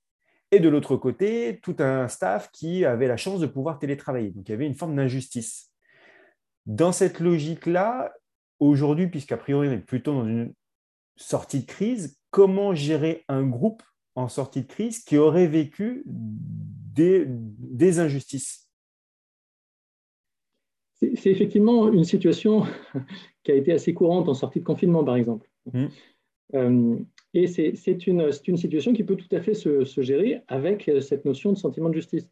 Et 0.51 0.61
de 0.61 0.69
l'autre 0.69 0.97
côté, 0.97 1.61
tout 1.63 1.77
un 1.79 2.09
staff 2.09 2.51
qui 2.53 2.85
avait 2.85 3.09
la 3.09 3.17
chance 3.17 3.41
de 3.41 3.47
pouvoir 3.47 3.79
télétravailler. 3.79 4.31
Donc, 4.31 4.49
il 4.49 4.53
y 4.53 4.55
avait 4.55 4.67
une 4.67 4.75
forme 4.75 4.97
d'injustice. 4.97 5.73
Dans 6.67 6.93
cette 6.93 7.21
logique-là, 7.21 8.13
aujourd'hui, 8.61 9.09
puisqu'a 9.09 9.37
priori 9.37 9.69
on 9.69 9.73
est 9.73 9.79
plutôt 9.79 10.13
dans 10.13 10.27
une 10.27 10.53
sortie 11.17 11.61
de 11.61 11.67
crise, 11.67 12.19
comment 12.31 12.75
gérer 12.75 13.25
un 13.29 13.45
groupe 13.45 13.83
en 14.15 14.29
sortie 14.29 14.63
de 14.63 14.67
crise 14.67 15.03
qui 15.03 15.17
aurait 15.17 15.47
vécu 15.47 16.05
des, 16.07 17.99
injustices? 17.99 18.69
C'est 20.95 21.31
effectivement 21.31 21.91
une 21.93 22.05
situation 22.05 22.65
qui 23.43 23.51
a 23.51 23.55
été 23.55 23.73
assez 23.73 23.93
courante 23.93 24.29
en 24.29 24.35
sortie 24.35 24.61
de 24.61 24.65
confinement, 24.65 25.03
par 25.03 25.17
exemple. 25.17 25.52
Mmh. 25.67 25.87
Euh, 26.55 26.97
et 27.35 27.47
c'est 27.47 28.07
une, 28.07 28.31
situation 28.33 28.93
qui 28.93 29.05
peut 29.05 29.17
tout 29.17 29.35
à 29.35 29.41
fait 29.41 29.55
se, 29.55 29.85
gérer 30.03 30.43
avec 30.49 30.91
cette 31.01 31.25
notion 31.25 31.53
de 31.53 31.57
sentiment 31.57 31.89
de 31.89 31.95
justice. 31.95 32.29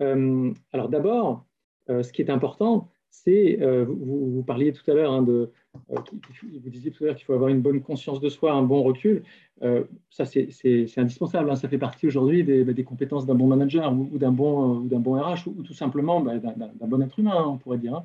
Euh, 0.00 0.52
alors 0.72 0.88
d'abord, 0.88 1.44
euh, 1.90 2.02
ce 2.02 2.12
qui 2.12 2.22
est 2.22 2.30
important, 2.30 2.88
c'est, 3.22 3.58
euh, 3.62 3.84
vous, 3.86 4.42
parliez 4.42 4.72
tout 4.72 4.88
à 4.90 4.94
l'heure 4.94 5.12
hein, 5.12 5.22
de, 5.22 5.50
euh, 5.90 5.96
vous 6.42 6.70
disiez 6.70 6.90
tout 6.90 7.04
à 7.04 7.06
l'heure 7.06 7.16
qu'il 7.16 7.24
faut 7.24 7.32
avoir 7.32 7.48
une 7.48 7.60
bonne 7.60 7.80
conscience 7.80 8.20
de 8.20 8.28
soi, 8.28 8.52
un 8.52 8.62
bon 8.62 8.82
recul. 8.82 9.22
Euh, 9.62 9.84
ça, 10.10 10.24
c'est 10.24 10.48
indispensable. 10.96 11.48
Hein. 11.48 11.54
ça 11.54 11.68
fait 11.68 11.78
partie 11.78 12.08
aujourd'hui 12.08 12.42
des, 12.42 12.64
bah, 12.64 12.72
compétences 12.82 13.24
d'un 13.24 13.36
bon 13.36 13.46
manager 13.46 13.92
ou, 13.92 14.18
d'un 14.18 14.32
bon, 14.32 14.80
d'un 14.80 14.98
bon 14.98 15.14
RH 15.14 15.46
ou, 15.46 15.62
tout 15.62 15.72
simplement 15.72 16.20
bah, 16.20 16.38
d'un 16.38 16.86
bon 16.86 17.00
être 17.02 17.18
humain, 17.18 17.44
on 17.46 17.56
pourrait 17.56 17.78
dire. 17.78 18.02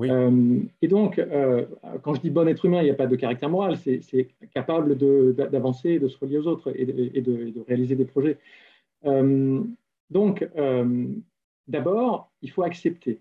Hein. 0.00 0.62
et 0.80 0.88
donc, 0.88 1.20
quand 2.02 2.14
je 2.14 2.20
dis 2.20 2.30
bon 2.30 2.46
être 2.46 2.64
humain, 2.64 2.82
il 2.82 2.84
n'y 2.84 2.90
a 2.90 2.94
pas 2.94 3.08
de 3.08 3.16
caractère 3.16 3.50
moral. 3.50 3.76
C'est 3.76 4.28
capable 4.54 4.96
d'avancer, 4.96 5.98
de, 5.98 6.06
se 6.06 6.18
relier 6.18 6.38
aux 6.38 6.46
autres 6.46 6.72
et 6.76 6.86
de, 6.86 7.10
et 7.12 7.20
de 7.20 7.64
réaliser 7.66 7.96
des 7.96 8.04
projets. 8.04 8.38
donc, 10.10 10.48
d'abord, 11.66 12.30
il 12.42 12.50
faut 12.50 12.62
accepter. 12.62 13.20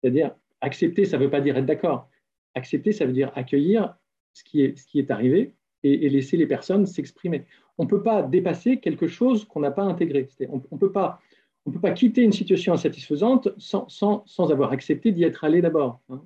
C'est-à-dire 0.00 0.32
accepter, 0.60 1.04
ça 1.04 1.18
ne 1.18 1.24
veut 1.24 1.30
pas 1.30 1.40
dire 1.40 1.56
être 1.56 1.66
d'accord. 1.66 2.08
Accepter, 2.54 2.92
ça 2.92 3.06
veut 3.06 3.12
dire 3.12 3.30
accueillir 3.34 3.94
ce 4.32 4.44
qui 4.44 4.62
est, 4.62 4.76
ce 4.76 4.86
qui 4.86 4.98
est 4.98 5.10
arrivé 5.10 5.54
et, 5.82 6.08
laisser 6.08 6.36
les 6.36 6.46
personnes 6.46 6.86
s'exprimer. 6.86 7.44
On 7.78 7.84
ne 7.84 7.88
peut 7.88 8.02
pas 8.02 8.22
dépasser 8.22 8.78
quelque 8.78 9.06
chose 9.06 9.44
qu'on 9.44 9.60
n'a 9.60 9.70
pas 9.70 9.82
intégré. 9.82 10.28
On 10.48 10.60
ne 10.72 10.78
peut 10.78 10.92
pas 10.92 11.20
on 11.66 11.70
peut 11.70 11.80
pas 11.80 11.90
quitter 11.90 12.22
une 12.22 12.32
situation 12.32 12.72
insatisfaisante 12.72 13.48
sans, 13.58 13.86
sans, 13.88 14.24
sans 14.26 14.50
avoir 14.50 14.72
accepté 14.72 15.12
d'y 15.12 15.24
être 15.24 15.44
allé 15.44 15.60
d'abord. 15.60 16.00
Hein. 16.08 16.22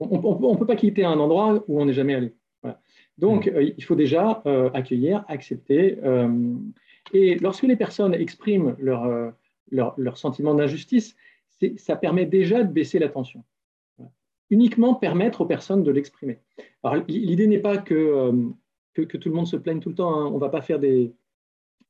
On 0.00 0.52
ne 0.52 0.58
peut 0.58 0.66
pas 0.66 0.76
quitter 0.76 1.04
un 1.04 1.18
endroit 1.20 1.64
où 1.68 1.80
on 1.80 1.86
n'est 1.86 1.92
jamais 1.92 2.14
allé. 2.14 2.34
Donc, 3.16 3.46
mmh. 3.46 3.54
euh, 3.54 3.72
il 3.76 3.84
faut 3.84 3.94
déjà 3.94 4.42
euh, 4.46 4.68
accueillir, 4.74 5.24
accepter. 5.28 5.98
Euh, 6.02 6.54
et 7.12 7.36
lorsque 7.36 7.62
les 7.62 7.76
personnes 7.76 8.12
expriment 8.12 8.74
leur, 8.78 9.32
leur, 9.70 9.94
leur 9.96 10.18
sentiment 10.18 10.54
d'injustice, 10.54 11.16
ça 11.76 11.96
permet 11.96 12.26
déjà 12.26 12.64
de 12.64 12.72
baisser 12.72 12.98
la 12.98 13.08
tension 13.08 13.44
uniquement 14.50 14.94
permettre 14.94 15.40
aux 15.40 15.46
personnes 15.46 15.82
de 15.82 15.90
l'exprimer. 15.90 16.38
Alors, 16.82 17.04
l'idée 17.08 17.46
n'est 17.46 17.58
pas 17.58 17.82
euh, 17.90 18.32
que, 18.94 19.02
que, 19.02 19.16
tout 19.16 19.28
le 19.28 19.34
monde 19.34 19.46
se 19.46 19.56
plaigne 19.56 19.80
tout 19.80 19.88
le 19.88 19.94
temps. 19.94 20.14
Hein. 20.14 20.26
On 20.26 20.34
ne 20.34 20.40
va 20.40 20.48
pas 20.48 20.62
faire 20.62 20.78
des, 20.78 21.12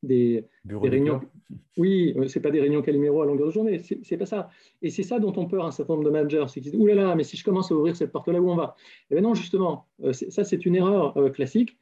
des, 0.02 0.44
réunions. 0.64 1.20
Oui, 1.76 2.12
euh, 2.16 2.26
ce 2.26 2.38
n'est 2.38 2.42
pas 2.42 2.50
des 2.50 2.60
réunions 2.60 2.82
Calimero 2.82 3.22
à 3.22 3.26
longueur 3.26 3.46
de 3.46 3.52
journée. 3.52 3.78
Ce 3.78 3.94
n'est 3.94 4.18
pas 4.18 4.26
ça. 4.26 4.50
Et 4.82 4.90
c'est 4.90 5.04
ça 5.04 5.20
dont 5.20 5.32
on 5.36 5.46
peur 5.46 5.64
un 5.64 5.70
certain 5.70 5.92
nombre 5.92 6.06
de 6.06 6.10
managers. 6.10 6.44
C'est 6.48 6.60
qu'ils 6.60 6.72
disent 6.72 6.86
là, 6.88 7.14
mais 7.14 7.22
si 7.22 7.36
je 7.36 7.44
commence 7.44 7.70
à 7.70 7.74
ouvrir 7.76 7.94
cette 7.94 8.10
porte-là, 8.10 8.40
où 8.40 8.50
on 8.50 8.56
va? 8.56 8.74
Eh 9.10 9.14
bien 9.14 9.22
non, 9.22 9.34
justement, 9.34 9.86
euh, 10.02 10.12
ça, 10.12 10.42
c'est 10.42 10.66
une 10.66 10.74
erreur 10.74 11.14
classique. 11.32 11.76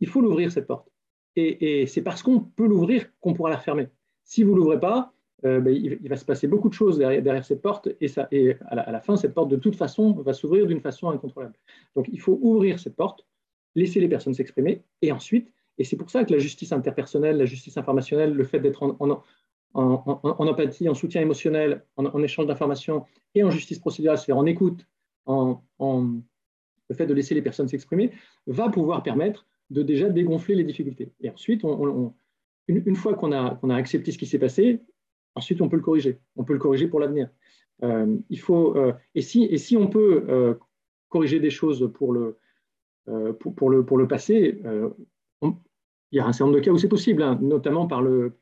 Il 0.00 0.06
faut 0.06 0.20
l'ouvrir, 0.20 0.52
cette 0.52 0.66
porte. 0.66 0.88
Et, 1.34 1.80
et 1.80 1.86
c'est 1.86 2.02
parce 2.02 2.22
qu'on 2.22 2.38
peut 2.40 2.66
l'ouvrir 2.66 3.10
qu'on 3.20 3.34
pourra 3.34 3.50
la 3.50 3.56
refermer. 3.56 3.88
Si 4.22 4.44
vous 4.44 4.52
ne 4.52 4.56
l'ouvrez 4.58 4.78
pas, 4.78 5.12
euh, 5.44 5.60
ben, 5.60 5.74
il, 5.74 6.08
va 6.08 6.16
se 6.16 6.24
passer 6.24 6.46
beaucoup 6.46 6.68
de 6.68 6.74
choses 6.74 6.98
derrière, 6.98 7.44
cette 7.44 7.60
porte 7.60 7.88
et, 8.00 8.08
ça, 8.08 8.28
et 8.30 8.56
à, 8.66 8.92
la, 8.92 9.00
fin, 9.00 9.16
cette 9.16 9.34
porte, 9.34 9.50
de 9.50 9.56
toute 9.56 9.76
façon, 9.76 10.12
va 10.12 10.32
s'ouvrir 10.32 10.66
d'une 10.66 10.80
façon 10.80 11.10
incontrôlable. 11.10 11.54
Donc, 11.96 12.06
il 12.12 12.20
faut 12.20 12.38
ouvrir 12.40 12.78
cette 12.78 12.96
porte, 12.96 13.26
laisser 13.74 14.00
les 14.00 14.08
personnes 14.08 14.34
s'exprimer 14.34 14.82
et 15.02 15.12
ensuite, 15.12 15.52
et 15.78 15.84
c'est 15.84 15.96
pour 15.96 16.10
ça 16.10 16.24
que 16.24 16.32
la 16.32 16.38
justice 16.38 16.72
interpersonnelle, 16.72 17.36
la 17.36 17.46
justice 17.46 17.76
informationnelle, 17.76 18.32
le 18.32 18.44
fait 18.44 18.60
d'être 18.60 18.82
en, 18.82 19.22
empathie, 19.74 20.88
en 20.88 20.94
soutien 20.94 21.20
émotionnel, 21.20 21.84
en, 21.96 22.22
échange 22.22 22.46
d'informations 22.46 23.04
et 23.34 23.42
en 23.42 23.50
justice 23.50 23.80
procédurale, 23.80 24.18
c'est-à-dire 24.18 24.38
en 24.38 24.46
écoute, 24.46 24.86
en, 25.26 25.60
le 25.80 26.94
fait 26.94 27.06
de 27.06 27.14
laisser 27.14 27.34
les 27.34 27.42
personnes 27.42 27.68
s'exprimer, 27.68 28.12
va 28.46 28.68
pouvoir 28.68 29.02
permettre 29.02 29.46
de 29.70 29.82
déjà 29.82 30.08
dégonfler 30.08 30.54
les 30.54 30.64
difficultés. 30.64 31.10
Et 31.20 31.30
ensuite, 31.30 31.62
une, 32.68 32.96
fois 32.96 33.14
qu'on 33.14 33.32
a, 33.32 33.74
accepté 33.74 34.12
ce 34.12 34.18
qui 34.18 34.26
s'est 34.26 34.38
passé, 34.38 34.80
Ensuite, 35.34 35.60
on 35.60 35.68
peut 35.68 35.76
le 35.76 35.82
corriger. 35.82 36.20
On 36.36 36.44
peut 36.44 36.52
le 36.52 36.58
corriger 36.58 36.86
pour 36.86 37.00
l'avenir. 37.00 37.28
Euh, 37.82 38.16
il 38.30 38.40
faut, 38.40 38.76
euh, 38.76 38.92
et, 39.14 39.22
si, 39.22 39.44
et 39.44 39.58
si 39.58 39.76
on 39.76 39.88
peut 39.88 40.24
euh, 40.28 40.54
corriger 41.08 41.40
des 41.40 41.50
choses 41.50 41.90
pour 41.92 42.12
le, 42.12 42.38
pour, 43.56 43.70
le, 43.70 43.84
pour 43.84 43.98
le 43.98 44.08
passé, 44.08 44.60
il 45.42 46.16
y 46.16 46.20
a 46.20 46.26
un 46.26 46.32
certain 46.32 46.46
nombre 46.46 46.58
de 46.58 46.64
cas 46.64 46.70
où 46.70 46.78
c'est 46.78 46.88
possible, 46.88 47.22
hein, 47.22 47.38
notamment 47.42 47.86
par 47.86 48.02
le. 48.02 48.32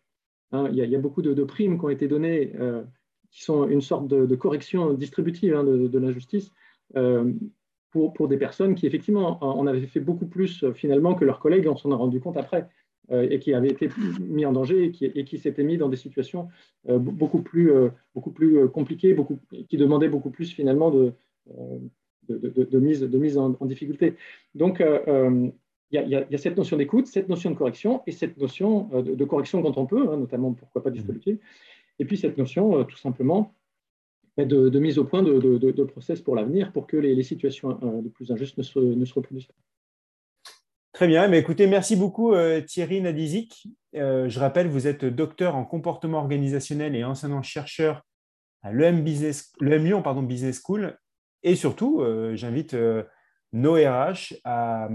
Hein, 0.52 0.68
il, 0.70 0.76
y 0.76 0.94
a, 0.94 0.98
beaucoup 0.98 1.22
de, 1.22 1.44
primes 1.44 1.78
qui 1.78 1.84
ont 1.84 1.88
été 1.88 2.06
données 2.06 2.52
qui 3.30 3.42
sont 3.42 3.66
une 3.66 3.80
sorte 3.80 4.06
de, 4.06 4.36
correction 4.36 4.92
distributive 4.92 5.54
hein, 5.54 5.64
de, 5.64 5.98
l'injustice. 5.98 6.50
Pour, 7.90 8.14
pour, 8.14 8.28
des 8.28 8.38
personnes 8.38 8.74
qui, 8.74 8.86
effectivement, 8.86 9.42
en 9.44 9.66
avaient 9.66 9.86
fait 9.86 10.00
beaucoup 10.00 10.26
plus 10.26 10.64
finalement 10.72 11.14
que 11.14 11.24
leurs 11.24 11.40
collègues, 11.40 11.66
on 11.68 11.76
s'en 11.76 11.90
a 11.90 11.96
rendu 11.96 12.20
compte 12.20 12.36
après. 12.36 12.68
Euh, 13.10 13.28
et 13.28 13.40
qui 13.40 13.52
avait 13.52 13.68
été 13.68 13.88
mis 14.20 14.46
en 14.46 14.52
danger 14.52 14.92
et 15.00 15.24
qui, 15.24 15.38
s'était 15.38 15.64
mis 15.64 15.76
dans 15.76 15.88
des 15.88 15.96
situations 15.96 16.48
euh, 16.88 16.98
beaucoup 16.98 17.42
plus, 17.42 17.72
euh, 17.72 17.90
compliquées, 18.68 19.16
qui 19.68 19.76
demandaient 19.76 20.08
beaucoup 20.08 20.30
plus 20.30 20.52
finalement 20.52 20.92
de, 20.92 21.12
mise, 22.78 23.38
en, 23.38 23.66
difficulté. 23.66 24.14
Donc, 24.54 24.80
il 24.80 25.52
y, 25.90 26.14
a 26.14 26.38
cette 26.38 26.56
notion 26.56 26.76
d'écoute, 26.76 27.08
cette 27.08 27.28
notion 27.28 27.50
de 27.50 27.56
correction 27.56 28.02
et 28.06 28.12
cette 28.12 28.38
notion 28.38 28.88
de, 29.02 29.24
correction 29.24 29.62
quand 29.62 29.76
on 29.78 29.86
peut, 29.86 30.08
hein, 30.08 30.16
notamment 30.16 30.52
pourquoi 30.52 30.84
pas 30.84 30.90
distributive, 30.90 31.38
et 31.98 32.04
puis 32.04 32.16
cette 32.16 32.38
notion 32.38 32.84
tout 32.84 32.96
simplement 32.96 33.52
de, 34.38 34.78
mise 34.78 34.98
au 34.98 35.04
point 35.04 35.24
de, 35.24 35.84
process 35.84 36.20
pour 36.20 36.36
l'avenir 36.36 36.70
pour 36.70 36.86
que 36.86 36.96
les, 36.96 37.20
situations 37.24 38.00
les 38.00 38.10
plus 38.10 38.30
injustes 38.30 38.58
ne 38.58 38.62
se 39.04 39.14
reproduisent 39.14 39.46
pas. 39.46 39.54
Très 40.92 41.06
bien. 41.06 41.26
Mais 41.28 41.38
écoutez, 41.38 41.66
merci 41.66 41.96
beaucoup 41.96 42.34
euh, 42.34 42.60
Thierry 42.60 43.00
Nadizik. 43.00 43.66
Euh, 43.94 44.28
je 44.28 44.38
rappelle, 44.38 44.68
vous 44.68 44.86
êtes 44.86 45.06
docteur 45.06 45.56
en 45.56 45.64
comportement 45.64 46.18
organisationnel 46.18 46.94
et 46.94 47.02
enseignant-chercheur 47.02 48.02
à 48.62 48.72
l'EM 48.72 49.02
Lyon 49.02 50.02
pardon, 50.02 50.22
Business 50.22 50.60
School. 50.62 50.98
Et 51.42 51.56
surtout, 51.56 52.02
euh, 52.02 52.36
j'invite 52.36 52.76
nos 53.52 53.74
RH 53.74 54.34
à, 54.44 54.88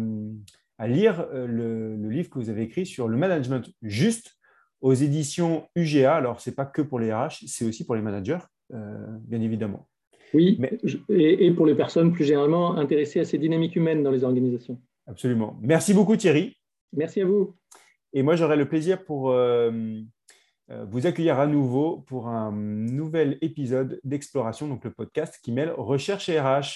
lire 0.88 1.28
le, 1.34 1.96
livre 2.10 2.30
que 2.30 2.38
vous 2.38 2.52
avez 2.52 2.62
écrit 2.62 2.86
sur 2.86 3.08
le 3.08 3.18
management 3.18 3.68
juste 3.82 4.38
aux 4.82 4.94
éditions 4.94 5.68
UGA. 5.76 6.16
Alors, 6.16 6.40
ce 6.40 6.50
n'est 6.50 6.56
pas 6.56 6.66
que 6.66 6.84
pour 6.84 7.00
les 7.00 7.12
RH, 7.12 7.44
c'est 7.48 7.66
aussi 7.66 7.86
pour 7.86 7.96
les 7.96 8.02
managers, 8.04 8.38
bien 8.70 9.42
évidemment. 9.42 9.88
Oui, 10.34 10.58
Mais... 10.60 10.78
et 11.10 11.52
pour 11.52 11.66
les 11.66 11.76
personnes 11.76 12.14
plus 12.14 12.26
généralement 12.26 12.78
intéressées 12.78 13.20
à 13.20 13.26
ces 13.26 13.38
dynamiques 13.40 13.76
humaines 13.76 14.04
dans 14.04 14.12
les 14.12 14.24
organisations. 14.24 14.80
Absolument. 15.08 15.58
Merci 15.62 15.94
beaucoup 15.94 16.16
Thierry. 16.16 16.58
Merci 16.94 17.22
à 17.22 17.26
vous. 17.26 17.56
Et 18.14 18.24
moi, 18.24 18.36
j'aurai 18.36 18.56
le 18.58 18.68
plaisir 18.68 19.04
pour 19.04 19.32
euh, 19.32 20.02
vous 20.70 21.08
accueillir 21.08 21.40
à 21.40 21.48
nouveau 21.48 22.04
pour 22.08 22.28
un 22.28 22.52
nouvel 22.52 23.38
épisode 23.42 24.00
d'Exploration, 24.04 24.68
donc 24.68 24.84
le 24.84 24.92
podcast 24.92 25.40
qui 25.42 25.52
mêle 25.52 25.72
recherche 25.72 26.30
et 26.30 26.40
RH. 26.40 26.66